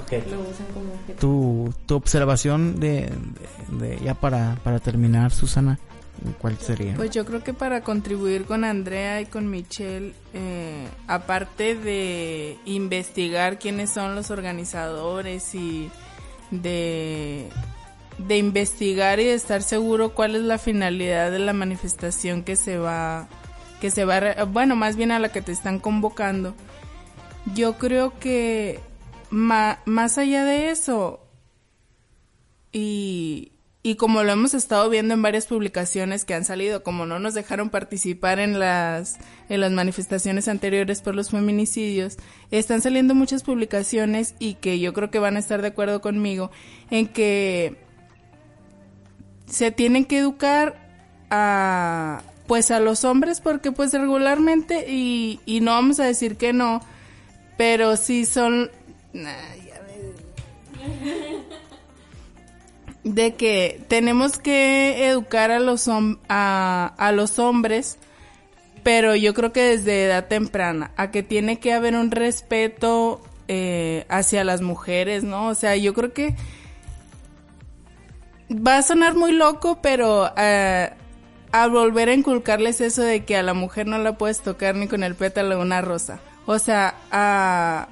[1.18, 3.10] Tu, tu observación de,
[3.70, 5.78] de- de- ya para, para terminar, Susana,
[6.40, 6.94] ¿cuál sería?
[6.96, 13.58] Pues yo creo que para contribuir con Andrea y con Michelle, eh, aparte de investigar
[13.58, 15.90] quiénes son los organizadores y
[16.50, 17.48] de,
[18.18, 22.78] de investigar y de estar seguro cuál es la finalidad de la manifestación que se
[22.78, 23.28] va,
[23.80, 26.54] que se va, bueno, más bien a la que te están convocando,
[27.54, 28.80] yo creo que
[29.30, 31.20] ma- más allá de eso,
[32.72, 33.52] y,
[33.82, 37.34] y como lo hemos estado viendo en varias publicaciones que han salido, como no nos
[37.34, 39.18] dejaron participar en las,
[39.48, 42.16] en las manifestaciones anteriores por los feminicidios,
[42.50, 46.50] están saliendo muchas publicaciones y que yo creo que van a estar de acuerdo conmigo
[46.90, 47.76] en que
[49.46, 50.86] se tienen que educar
[51.30, 56.54] a pues a los hombres porque pues regularmente y, y no vamos a decir que
[56.54, 56.80] no
[57.58, 58.70] pero sí son
[63.04, 65.88] De que tenemos que educar a los
[66.28, 67.98] a, a los hombres
[68.82, 74.06] pero yo creo que desde edad temprana a que tiene que haber un respeto eh,
[74.08, 76.36] hacia las mujeres no o sea yo creo que
[78.50, 80.90] va a sonar muy loco, pero eh,
[81.52, 84.88] al volver a inculcarles eso de que a la mujer no la puedes tocar ni
[84.88, 86.20] con el pétalo de una rosa.
[86.46, 87.88] O sea, a,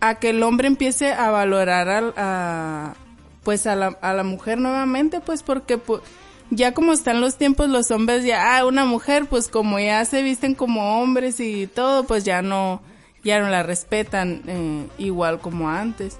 [0.00, 2.94] a que el hombre empiece a valorar al- a,
[3.42, 5.80] pues a la, a la mujer nuevamente, pues porque
[6.50, 10.22] ya como están los tiempos, los hombres ya, ah, una mujer, pues como ya se
[10.22, 12.80] visten como hombres y todo, pues ya no,
[13.24, 16.16] ya no la respetan eh, igual como antes.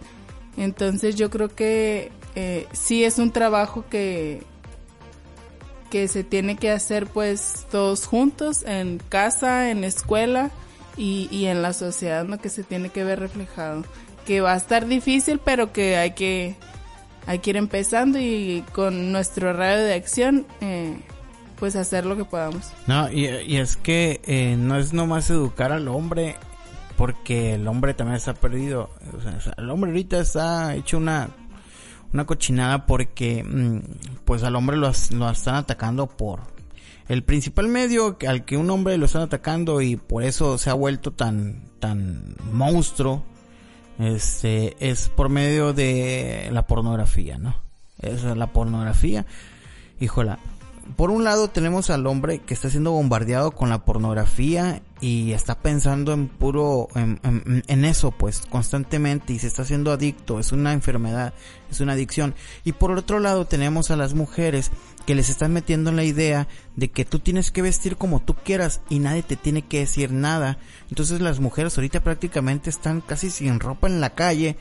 [0.56, 4.42] Entonces yo creo que eh, sí es un trabajo que
[5.90, 10.50] que se tiene que hacer pues todos juntos en casa, en la escuela
[10.98, 12.38] y, en la sociedad, ¿no?
[12.38, 13.84] Que se tiene que ver reflejado.
[14.26, 16.56] Que va a estar difícil, pero que hay que
[17.26, 20.98] hay que ir empezando y con nuestro radio de acción eh,
[21.58, 22.72] pues hacer lo que podamos.
[22.86, 26.36] No, y, es que eh, no es nomás educar al hombre,
[26.96, 28.90] porque el hombre también está perdido.
[29.16, 31.28] O sea, el hombre ahorita está hecho una,
[32.12, 33.78] una cochinada porque mm,
[34.24, 36.57] pues al hombre lo, lo están atacando por
[37.08, 40.74] el principal medio al que un hombre lo están atacando y por eso se ha
[40.74, 43.24] vuelto tan, tan monstruo,
[43.98, 47.56] este, es por medio de la pornografía, ¿no?
[48.00, 49.26] Es la pornografía.
[50.00, 50.38] Híjola,
[50.96, 55.56] por un lado tenemos al hombre que está siendo bombardeado con la pornografía y está
[55.58, 60.52] pensando en puro, en, en- en eso pues constantemente y se está haciendo adicto, es
[60.52, 61.34] una enfermedad,
[61.70, 62.34] es una adicción.
[62.64, 64.70] Y por otro lado tenemos a las mujeres
[65.08, 68.34] que les están metiendo en la idea de que tú tienes que vestir como tú
[68.34, 70.58] quieras y nadie te tiene que decir nada.
[70.90, 74.58] Entonces las mujeres ahorita prácticamente están casi sin ropa en la calle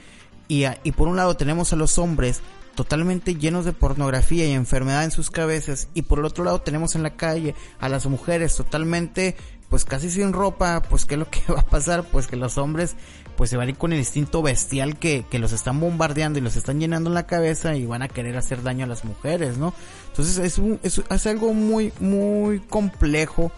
[0.47, 2.39] y, a- y por un lado tenemos a los hombres
[2.75, 6.95] totalmente llenos de pornografía y enfermedad en sus cabezas y por el otro lado tenemos
[6.95, 9.35] en la calle a las mujeres totalmente
[9.67, 12.57] pues casi sin ropa pues qué es lo que va a pasar pues que los
[12.57, 12.95] hombres
[13.37, 16.41] pues se van a ir con el instinto bestial que, que los están bombardeando y
[16.41, 19.57] los están llenando en la cabeza y van a querer hacer daño a las mujeres
[19.57, 19.73] no
[20.07, 23.51] entonces es un, es, algo muy muy complejo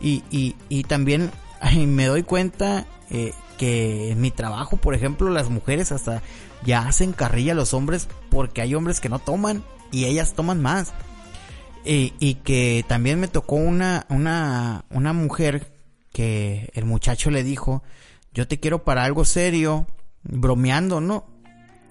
[0.00, 1.30] y, y, y también
[1.86, 6.22] me doy cuenta eh, que en mi trabajo, por ejemplo, las mujeres hasta
[6.64, 10.60] ya hacen carrilla a los hombres porque hay hombres que no toman y ellas toman
[10.60, 10.92] más.
[11.84, 15.72] y que también me tocó una, una, una mujer
[16.12, 17.82] que el muchacho le dijo,
[18.34, 19.86] yo te quiero para algo serio,
[20.22, 21.26] bromeando, ¿no?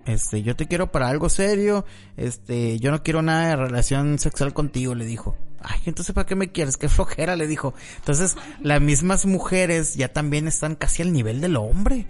[0.06, 1.86] Este, yo te quiero para algo serio,
[2.18, 5.38] este, yo no quiero nada de relación sexual contigo, le dijo.
[5.62, 6.76] Ay, entonces ¿para qué me quieres?
[6.76, 7.74] Qué flojera, le dijo.
[7.98, 12.06] Entonces, las mismas mujeres ya también están casi al nivel del hombre.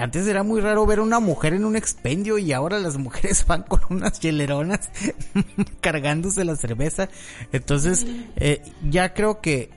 [0.00, 3.62] Antes era muy raro ver una mujer en un expendio y ahora las mujeres van
[3.62, 4.90] con unas hieleronas
[5.80, 7.08] cargándose la cerveza.
[7.52, 9.70] Entonces, eh, ya creo que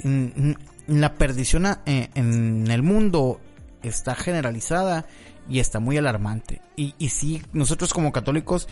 [0.88, 3.40] la perdición eh, en el mundo
[3.84, 5.06] está generalizada
[5.50, 6.62] y está muy alarmante.
[6.76, 8.68] Y, y sí, nosotros como católicos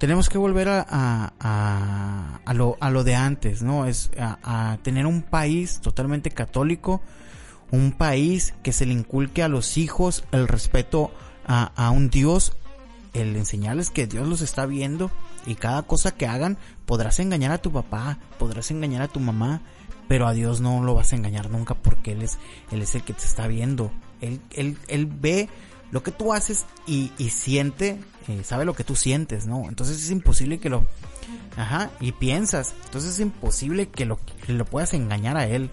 [0.00, 3.84] tenemos que volver a, a, a, lo, a lo de antes, ¿no?
[3.84, 7.02] Es a, tener un país totalmente católico,
[7.70, 11.12] un país que se le inculque a los hijos el respeto
[11.46, 12.56] a, a un Dios,
[13.12, 15.10] el enseñarles que Dios los está viendo
[15.44, 19.60] y cada cosa que hagan podrás engañar a tu papá, podrás engañar a tu mamá,
[20.08, 22.38] pero a Dios no lo vas a engañar nunca porque Él es,
[22.70, 23.92] Él es el que te está viendo.
[24.20, 25.48] Él, él, él ve
[25.90, 27.98] lo que tú haces y, y siente,
[28.28, 29.68] eh, sabe lo que tú sientes, ¿no?
[29.68, 30.86] Entonces es imposible que lo...
[31.56, 32.74] Ajá, y piensas.
[32.84, 35.70] Entonces es imposible que lo, que lo puedas engañar a él.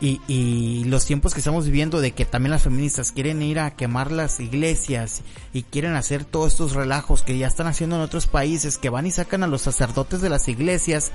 [0.00, 3.74] Y, y los tiempos que estamos viviendo de que también las feministas quieren ir a
[3.74, 5.22] quemar las iglesias
[5.52, 9.06] y quieren hacer todos estos relajos que ya están haciendo en otros países, que van
[9.06, 11.10] y sacan a los sacerdotes de las iglesias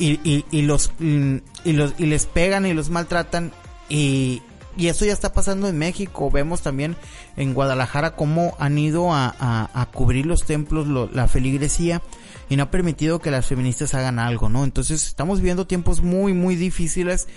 [0.00, 3.52] y, y, y los, mm, y los, y les pegan y los maltratan
[3.88, 4.42] y,
[4.80, 6.30] y eso ya está pasando en México.
[6.30, 6.96] Vemos también
[7.36, 12.00] en Guadalajara cómo han ido a, a, cubrir los templos, la feligresía,
[12.48, 14.64] y no ha permitido que las feministas hagan algo, ¿no?
[14.64, 17.28] Entonces estamos viviendo tiempos muy, muy difíciles.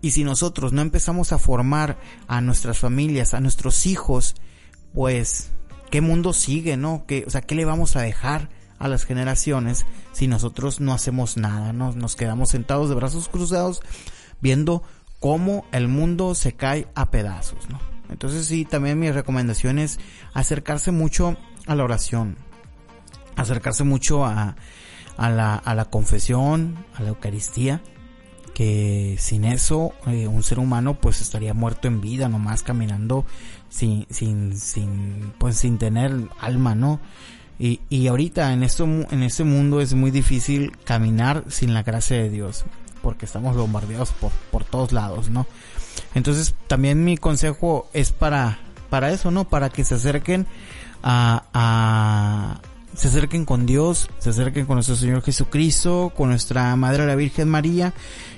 [0.00, 1.98] Y si nosotros no empezamos a formar
[2.28, 4.36] a nuestras familias, a nuestros hijos,
[4.94, 5.50] pues,
[5.90, 7.02] ¿qué mundo sigue, no?
[7.08, 8.48] ¿Qué, o sea, ¿qué le vamos a dejar?
[8.78, 11.92] a las generaciones si nosotros no hacemos nada, ¿no?
[11.92, 13.80] nos quedamos sentados de brazos cruzados
[14.40, 14.82] viendo
[15.22, 17.78] cómo el mundo se cae a pedazos, ¿no?
[18.10, 20.00] Entonces sí, también mi recomendación es
[20.34, 22.36] acercarse mucho a la oración,
[23.36, 24.56] acercarse mucho a,
[25.16, 27.80] la, a la confesión, a la Eucaristía,
[28.52, 33.24] que sin eso eh, un ser humano pues estaría muerto en vida, nomás caminando
[33.68, 36.98] sin, sin, sin, pues sin tener alma, ¿no?
[37.60, 42.16] Y, y ahorita en esto, en este mundo es muy difícil caminar sin la gracia
[42.16, 42.64] de Dios
[43.02, 45.46] porque estamos bombardeados por, por todos lados, ¿no?
[46.14, 49.44] Entonces también mi consejo es para, para eso, ¿no?
[49.44, 50.46] Para que se acerquen
[51.02, 52.60] a, a,
[52.94, 57.48] se acerquen con Dios, se acerquen con nuestro Señor Jesucristo, con nuestra Madre la Virgen
[57.48, 57.92] María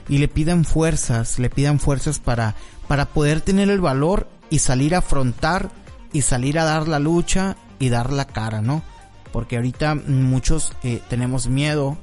[0.08, 2.54] y le pidan fuerzas, le pidan fuerzas para,
[2.86, 5.70] para poder tener el valor y salir a afrontar
[6.12, 8.82] y salir a dar la lucha y dar la cara, ¿no?
[9.32, 11.98] Porque ahorita muchos eh, tenemos miedo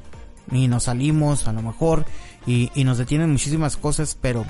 [0.51, 2.05] y nos salimos a lo mejor
[2.45, 4.45] y, y nos detienen muchísimas cosas, pero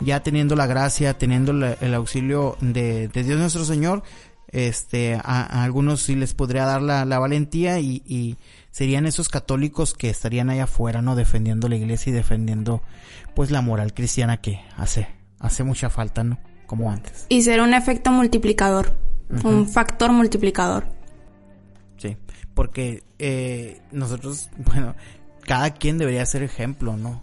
[0.00, 4.02] ya teniendo la gracia, teniendo el auxilio de, de, Dios nuestro Señor,
[4.48, 8.36] este, a, algunos sí les podría dar la, la valentía y, y,
[8.70, 11.14] serían esos católicos que estarían allá afuera, ¿no?
[11.14, 12.82] Defendiendo la iglesia y defendiendo,
[13.36, 15.06] pues, la moral cristiana que hace,
[15.38, 16.40] hace mucha falta, ¿no?
[16.66, 17.26] Como antes.
[17.28, 18.96] Y ser un efecto multiplicador,
[19.44, 20.88] un factor multiplicador.
[21.98, 22.16] Sí,
[22.52, 24.96] porque eh, nosotros, bueno,
[25.42, 27.22] cada quien debería ser ejemplo, ¿no?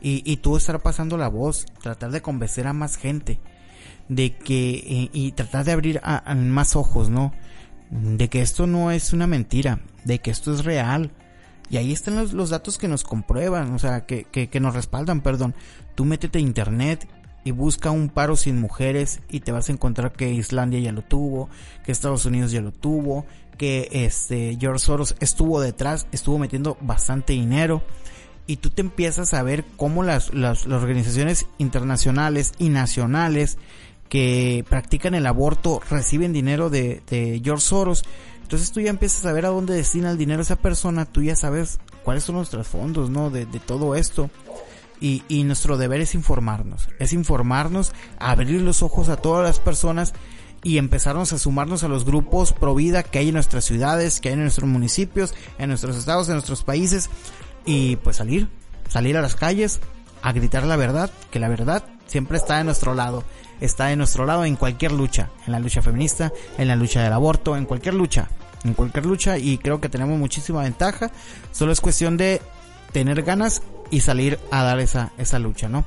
[0.00, 3.38] Y, y tú estar pasando la voz, tratar de convencer a más gente,
[4.08, 7.32] de que, y, tratar de abrir a, más ojos, ¿no?
[7.90, 11.12] De que esto no es una mentira, de que esto es real.
[11.68, 14.74] Y ahí están los, los datos que nos comprueban, o sea, que, que, que nos
[14.74, 15.54] respaldan, perdón.
[15.94, 17.06] Tú métete a internet
[17.44, 21.02] y busca un paro sin mujeres y te vas a encontrar que Islandia ya lo
[21.02, 21.48] tuvo,
[21.84, 27.34] que Estados Unidos ya lo tuvo, que este George Soros estuvo detrás, estuvo metiendo bastante
[27.34, 27.82] dinero
[28.50, 33.58] y tú te empiezas a ver cómo las, las, organizaciones internacionales y nacionales
[34.08, 38.04] que practican el aborto reciben dinero de, George Soros.
[38.42, 41.36] Entonces tú ya empiezas a ver a dónde destina el dinero esa persona, tú ya
[41.36, 43.30] sabes cuáles son los trasfondos, ¿no?
[43.30, 44.30] De, de todo esto.
[45.00, 50.12] Y, y nuestro deber es informarnos, es informarnos, abrir los ojos a todas las personas
[50.64, 54.30] y empezarnos a sumarnos a los grupos pro vida que hay en nuestras ciudades, que
[54.30, 57.08] hay en nuestros municipios, en nuestros estados, en nuestros países,
[57.64, 58.48] y pues salir,
[58.88, 59.80] salir a las calles
[60.22, 63.24] a gritar la verdad, que la verdad siempre está de nuestro lado,
[63.60, 67.12] está de nuestro lado en cualquier lucha, en la lucha feminista, en la lucha del
[67.12, 68.28] aborto, en cualquier lucha,
[68.64, 71.10] en cualquier lucha y creo que tenemos muchísima ventaja,
[71.52, 72.42] solo es cuestión de
[72.92, 75.84] tener ganas y salir a dar esa, esa lucha, ¿no?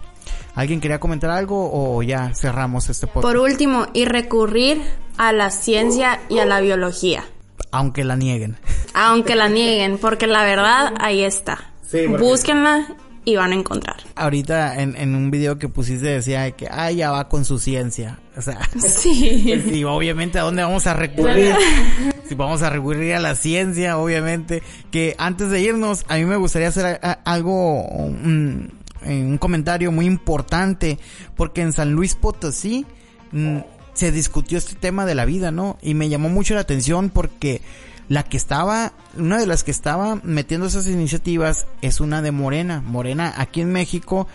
[0.55, 3.23] ¿Alguien quería comentar algo o ya cerramos este podcast?
[3.23, 4.81] Por último, y recurrir
[5.17, 7.25] a la ciencia y a la biología.
[7.73, 8.55] Aunque la nieguen.
[8.93, 11.71] Aunque la nieguen, porque la verdad ahí está.
[12.19, 12.87] Búsquenla
[13.25, 13.97] y van a encontrar.
[14.15, 18.19] Ahorita en, en un video que pusiste decía que, ah, ya va con su ciencia.
[18.37, 19.59] O sea, sí.
[19.69, 21.55] sí, obviamente, ¿a dónde vamos a recurrir?
[22.27, 24.61] si vamos a recurrir a la ciencia, obviamente.
[24.91, 28.71] Que antes de irnos, a mí me gustaría hacer algo, un,
[29.05, 30.99] un comentario muy importante,
[31.35, 32.85] porque en San Luis Potosí
[33.31, 33.57] mm,
[33.94, 35.78] se discutió este tema de la vida, ¿no?
[35.82, 37.61] Y me llamó mucho la atención porque
[38.10, 42.82] la que estaba, una de las que estaba metiendo esas iniciativas es una de Morena.
[42.82, 44.28] Morena aquí en México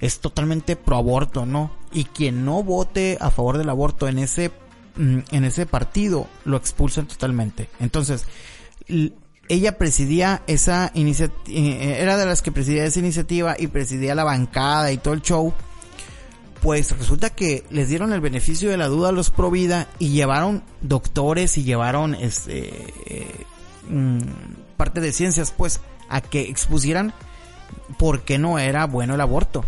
[0.00, 1.70] es totalmente pro aborto, ¿no?
[1.92, 4.50] Y quien no vote a favor del aborto en ese,
[4.96, 7.68] mm, en ese partido lo expulsan totalmente.
[7.78, 8.26] Entonces,
[9.48, 14.24] ella presidía esa iniciativa, eh, era de las que presidía esa iniciativa y presidía la
[14.24, 15.52] bancada y todo el show
[16.62, 20.62] pues resulta que les dieron el beneficio de la duda a los Provida y llevaron
[20.80, 23.46] doctores y llevaron este eh,
[23.88, 24.20] mm,
[24.76, 27.12] parte de ciencias pues a que expusieran
[27.98, 29.64] por qué no era bueno el aborto.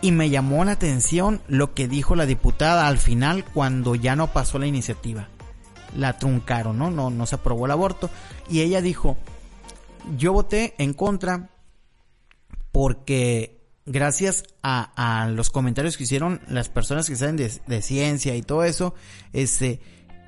[0.00, 4.32] Y me llamó la atención lo que dijo la diputada al final cuando ya no
[4.32, 5.28] pasó la iniciativa.
[5.96, 6.90] La truncaron, ¿no?
[6.90, 8.10] No, no se aprobó el aborto.
[8.50, 9.16] Y ella dijo,
[10.18, 11.50] yo voté en contra
[12.72, 18.64] porque gracias a, los comentarios que hicieron las personas que saben de, ciencia y todo
[18.64, 18.94] eso,
[19.32, 19.80] este,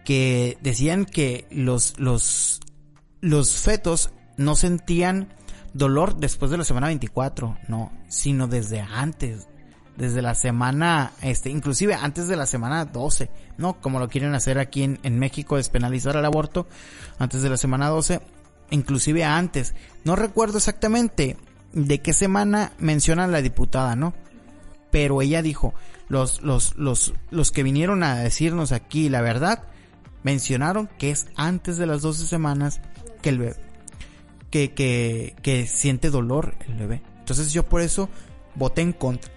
[0.05, 2.61] que decían que los, los,
[3.21, 5.33] los fetos no sentían
[5.73, 9.49] dolor después de la semana 24, no, sino desde antes,
[9.97, 14.59] desde la semana, este, inclusive antes de la semana 12, no, como lo quieren hacer
[14.59, 16.67] aquí en, en México, despenalizar el aborto,
[17.19, 18.21] antes de la semana 12,
[18.71, 19.75] inclusive antes,
[20.05, 21.37] no recuerdo exactamente,
[21.75, 24.15] de qué semana menciona la diputada, ¿no?
[24.91, 25.75] Pero ella dijo,
[26.09, 29.65] los, los, los, los que vinieron a decirnos aquí la verdad,
[30.23, 32.81] mencionaron que es antes de las 12 semanas
[33.21, 33.57] que el bebé,
[34.51, 37.03] que, que, que siente dolor el bebé.
[37.19, 38.09] Entonces yo por eso
[38.55, 39.33] voté en contra.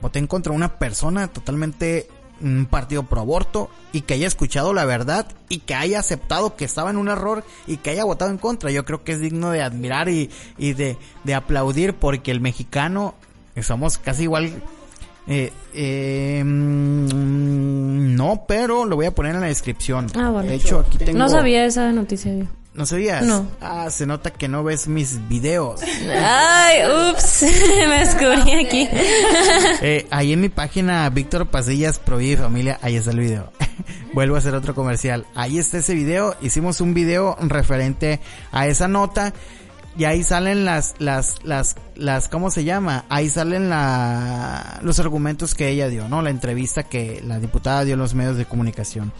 [0.00, 2.08] Voté en contra una persona totalmente
[2.40, 6.64] un partido pro aborto y que haya escuchado la verdad y que haya aceptado que
[6.64, 8.70] estaba en un error y que haya votado en contra.
[8.70, 13.14] Yo creo que es digno de admirar y, y de, de aplaudir porque el mexicano
[13.62, 14.62] somos casi igual.
[15.26, 20.06] Eh, eh, mm, no, pero lo voy a poner en la descripción.
[20.14, 21.18] Ah, De hecho, aquí tengo...
[21.18, 22.44] No sabía esa noticia yo.
[22.78, 23.24] ¿No sabías?
[23.24, 23.44] No.
[23.60, 25.80] Ah, se nota que no ves mis videos.
[25.82, 26.78] Ay,
[27.10, 27.42] ups,
[27.88, 28.88] me descubrí aquí.
[29.82, 33.52] eh, ahí en mi página, Víctor Pasillas, Provi Familia, ahí está el video.
[34.12, 35.26] Vuelvo a hacer otro comercial.
[35.34, 36.36] Ahí está ese video.
[36.40, 38.20] Hicimos un video referente
[38.52, 39.34] a esa nota.
[39.96, 43.06] Y ahí salen las, las, las, las, ¿cómo se llama?
[43.08, 46.22] Ahí salen la, los argumentos que ella dio, ¿no?
[46.22, 49.12] La entrevista que la diputada dio en los medios de comunicación.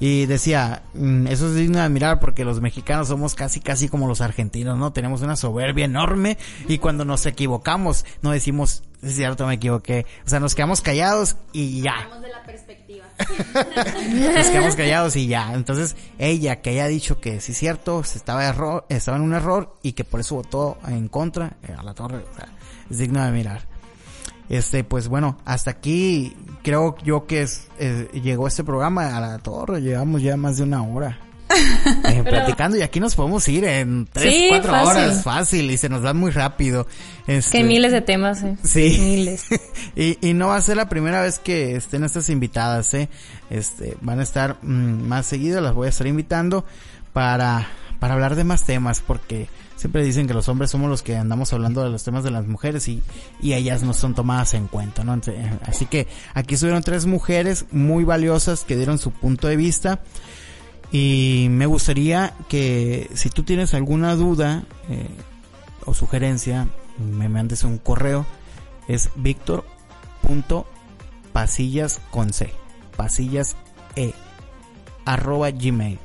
[0.00, 4.08] Y decía, mm, eso es digno de admirar porque los mexicanos somos casi casi como
[4.08, 4.92] los argentinos, ¿no?
[4.92, 6.36] Tenemos una soberbia enorme
[6.68, 10.06] y cuando nos equivocamos no decimos, es cierto, me equivoqué.
[10.26, 12.08] O sea, nos quedamos callados y ya.
[12.20, 13.04] de la perspectiva.
[14.34, 15.52] nos quedamos callados y ya.
[15.54, 19.78] Entonces, ella que haya dicho que sí es cierto, estaba error, estaba en un error
[19.82, 22.48] y que por eso votó en contra eh, a la torre, o sea,
[22.90, 23.73] es digno de admirar.
[24.48, 29.38] Este, pues bueno, hasta aquí creo yo que es, eh, llegó este programa a la
[29.38, 31.18] torre, llevamos ya más de una hora.
[32.08, 34.88] Eh, platicando y aquí nos podemos ir en tres, Sí, cuatro fácil.
[34.90, 36.86] horas fácil y se nos va muy rápido.
[37.26, 38.56] Este, Que miles de temas, eh.
[38.62, 38.98] Sí.
[39.00, 39.44] Miles.
[39.96, 43.08] y, y no va a ser la primera vez que estén estas invitadas, eh.
[43.50, 46.64] Este, van a estar mm, más seguido, las voy a estar invitando
[47.12, 47.68] para,
[48.00, 51.52] para hablar de más temas porque siempre dicen que los hombres somos los que andamos
[51.52, 53.02] hablando de los temas de las mujeres y,
[53.40, 55.14] y ellas no son tomadas en cuenta, ¿no?
[55.16, 60.00] Ent- Así que aquí estuvieron tres mujeres muy valiosas que dieron su punto de vista.
[60.92, 65.08] Y me gustaría que si tú tienes alguna duda eh,
[65.84, 66.68] o sugerencia,
[66.98, 68.24] me mandes un correo.
[68.86, 72.52] Es victor.pasillas con C.
[72.96, 73.56] Pasillas
[73.96, 74.12] E.
[75.04, 75.98] Arroba gmail.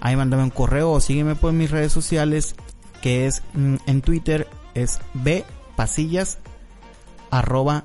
[0.00, 2.54] Ahí mándame un correo o sígueme por mis redes sociales
[3.02, 5.44] que es mm, en Twitter es B
[5.76, 6.38] Pasillas
[7.30, 7.84] arroba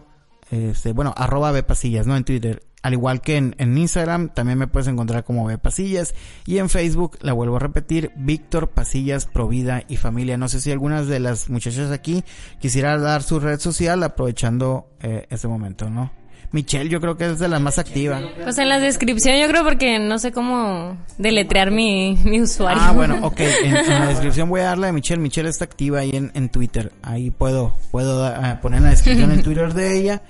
[0.52, 2.16] este, bueno, arroba B Pasillas, ¿no?
[2.16, 2.64] En Twitter.
[2.82, 6.14] Al igual que en, Instagram, también me puedes encontrar como B Pasillas.
[6.46, 10.38] Y en Facebook, la vuelvo a repetir, Víctor Pasillas, Provida y Familia.
[10.38, 12.24] No sé si algunas de las muchachas aquí
[12.60, 16.12] quisiera dar su red social aprovechando eh, este momento, ¿no?
[16.56, 18.22] Michelle yo creo que es de la más activa.
[18.42, 22.82] Pues en la descripción yo creo porque no sé cómo deletrear mi, mi usuario.
[22.82, 23.42] Ah, bueno, ok.
[23.42, 25.22] En, en la descripción voy a darle a Michelle.
[25.22, 26.94] Michelle está activa ahí en, en Twitter.
[27.04, 30.22] Ahí puedo, puedo ah, poner en la descripción el Twitter de ella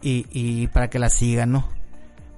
[0.00, 1.68] y, y para que la sigan, ¿no?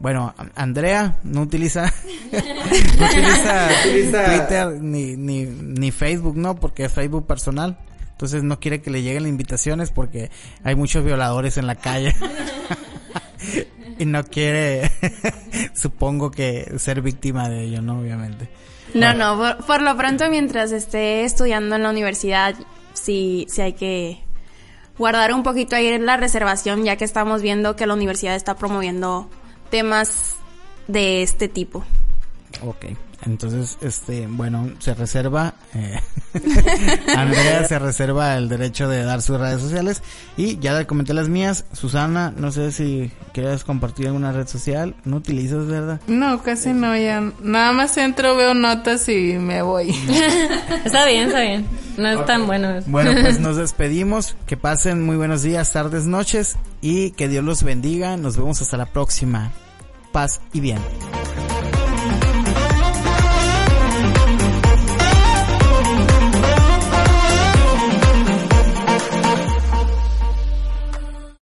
[0.01, 1.93] Bueno, Andrea no utiliza,
[2.32, 6.56] no utiliza, Twitter ni, ni, ni Facebook, ¿no?
[6.56, 7.78] Porque es Facebook personal.
[8.10, 10.32] Entonces no quiere que le lleguen las invitaciones porque
[10.65, 12.16] hay muchos violadores en la calle.
[13.99, 14.91] y no quiere,
[15.75, 18.01] supongo que ser víctima de ello, ¿no?
[18.01, 18.49] Obviamente.
[18.95, 22.55] No, no, por, por lo pronto mientras esté estudiando en la universidad,
[22.95, 24.20] sí, sí hay que
[24.99, 29.29] guardar un poquito ahí la reservación, ya que estamos viendo que la universidad está promoviendo
[29.70, 30.37] temas
[30.87, 31.85] de este tipo.
[32.62, 32.87] Ok,
[33.27, 35.99] entonces, este, bueno, se reserva, eh,
[37.16, 40.03] Andrea se reserva el derecho de dar sus redes sociales
[40.36, 41.65] y ya le comenté las mías.
[41.73, 46.01] Susana, no sé si quieres compartir alguna red social, no utilizas, ¿verdad?
[46.07, 47.20] No, casi no, ya.
[47.43, 49.90] Nada más entro, veo notas y me voy.
[50.85, 51.66] Está bien, está bien.
[51.97, 52.81] No es tan bueno.
[52.86, 57.65] Bueno, pues nos despedimos, que pasen muy buenos días, tardes, noches y que Dios los
[57.65, 58.16] bendiga.
[58.16, 59.51] Nos vemos hasta la próxima.
[60.12, 60.78] Paz y bien.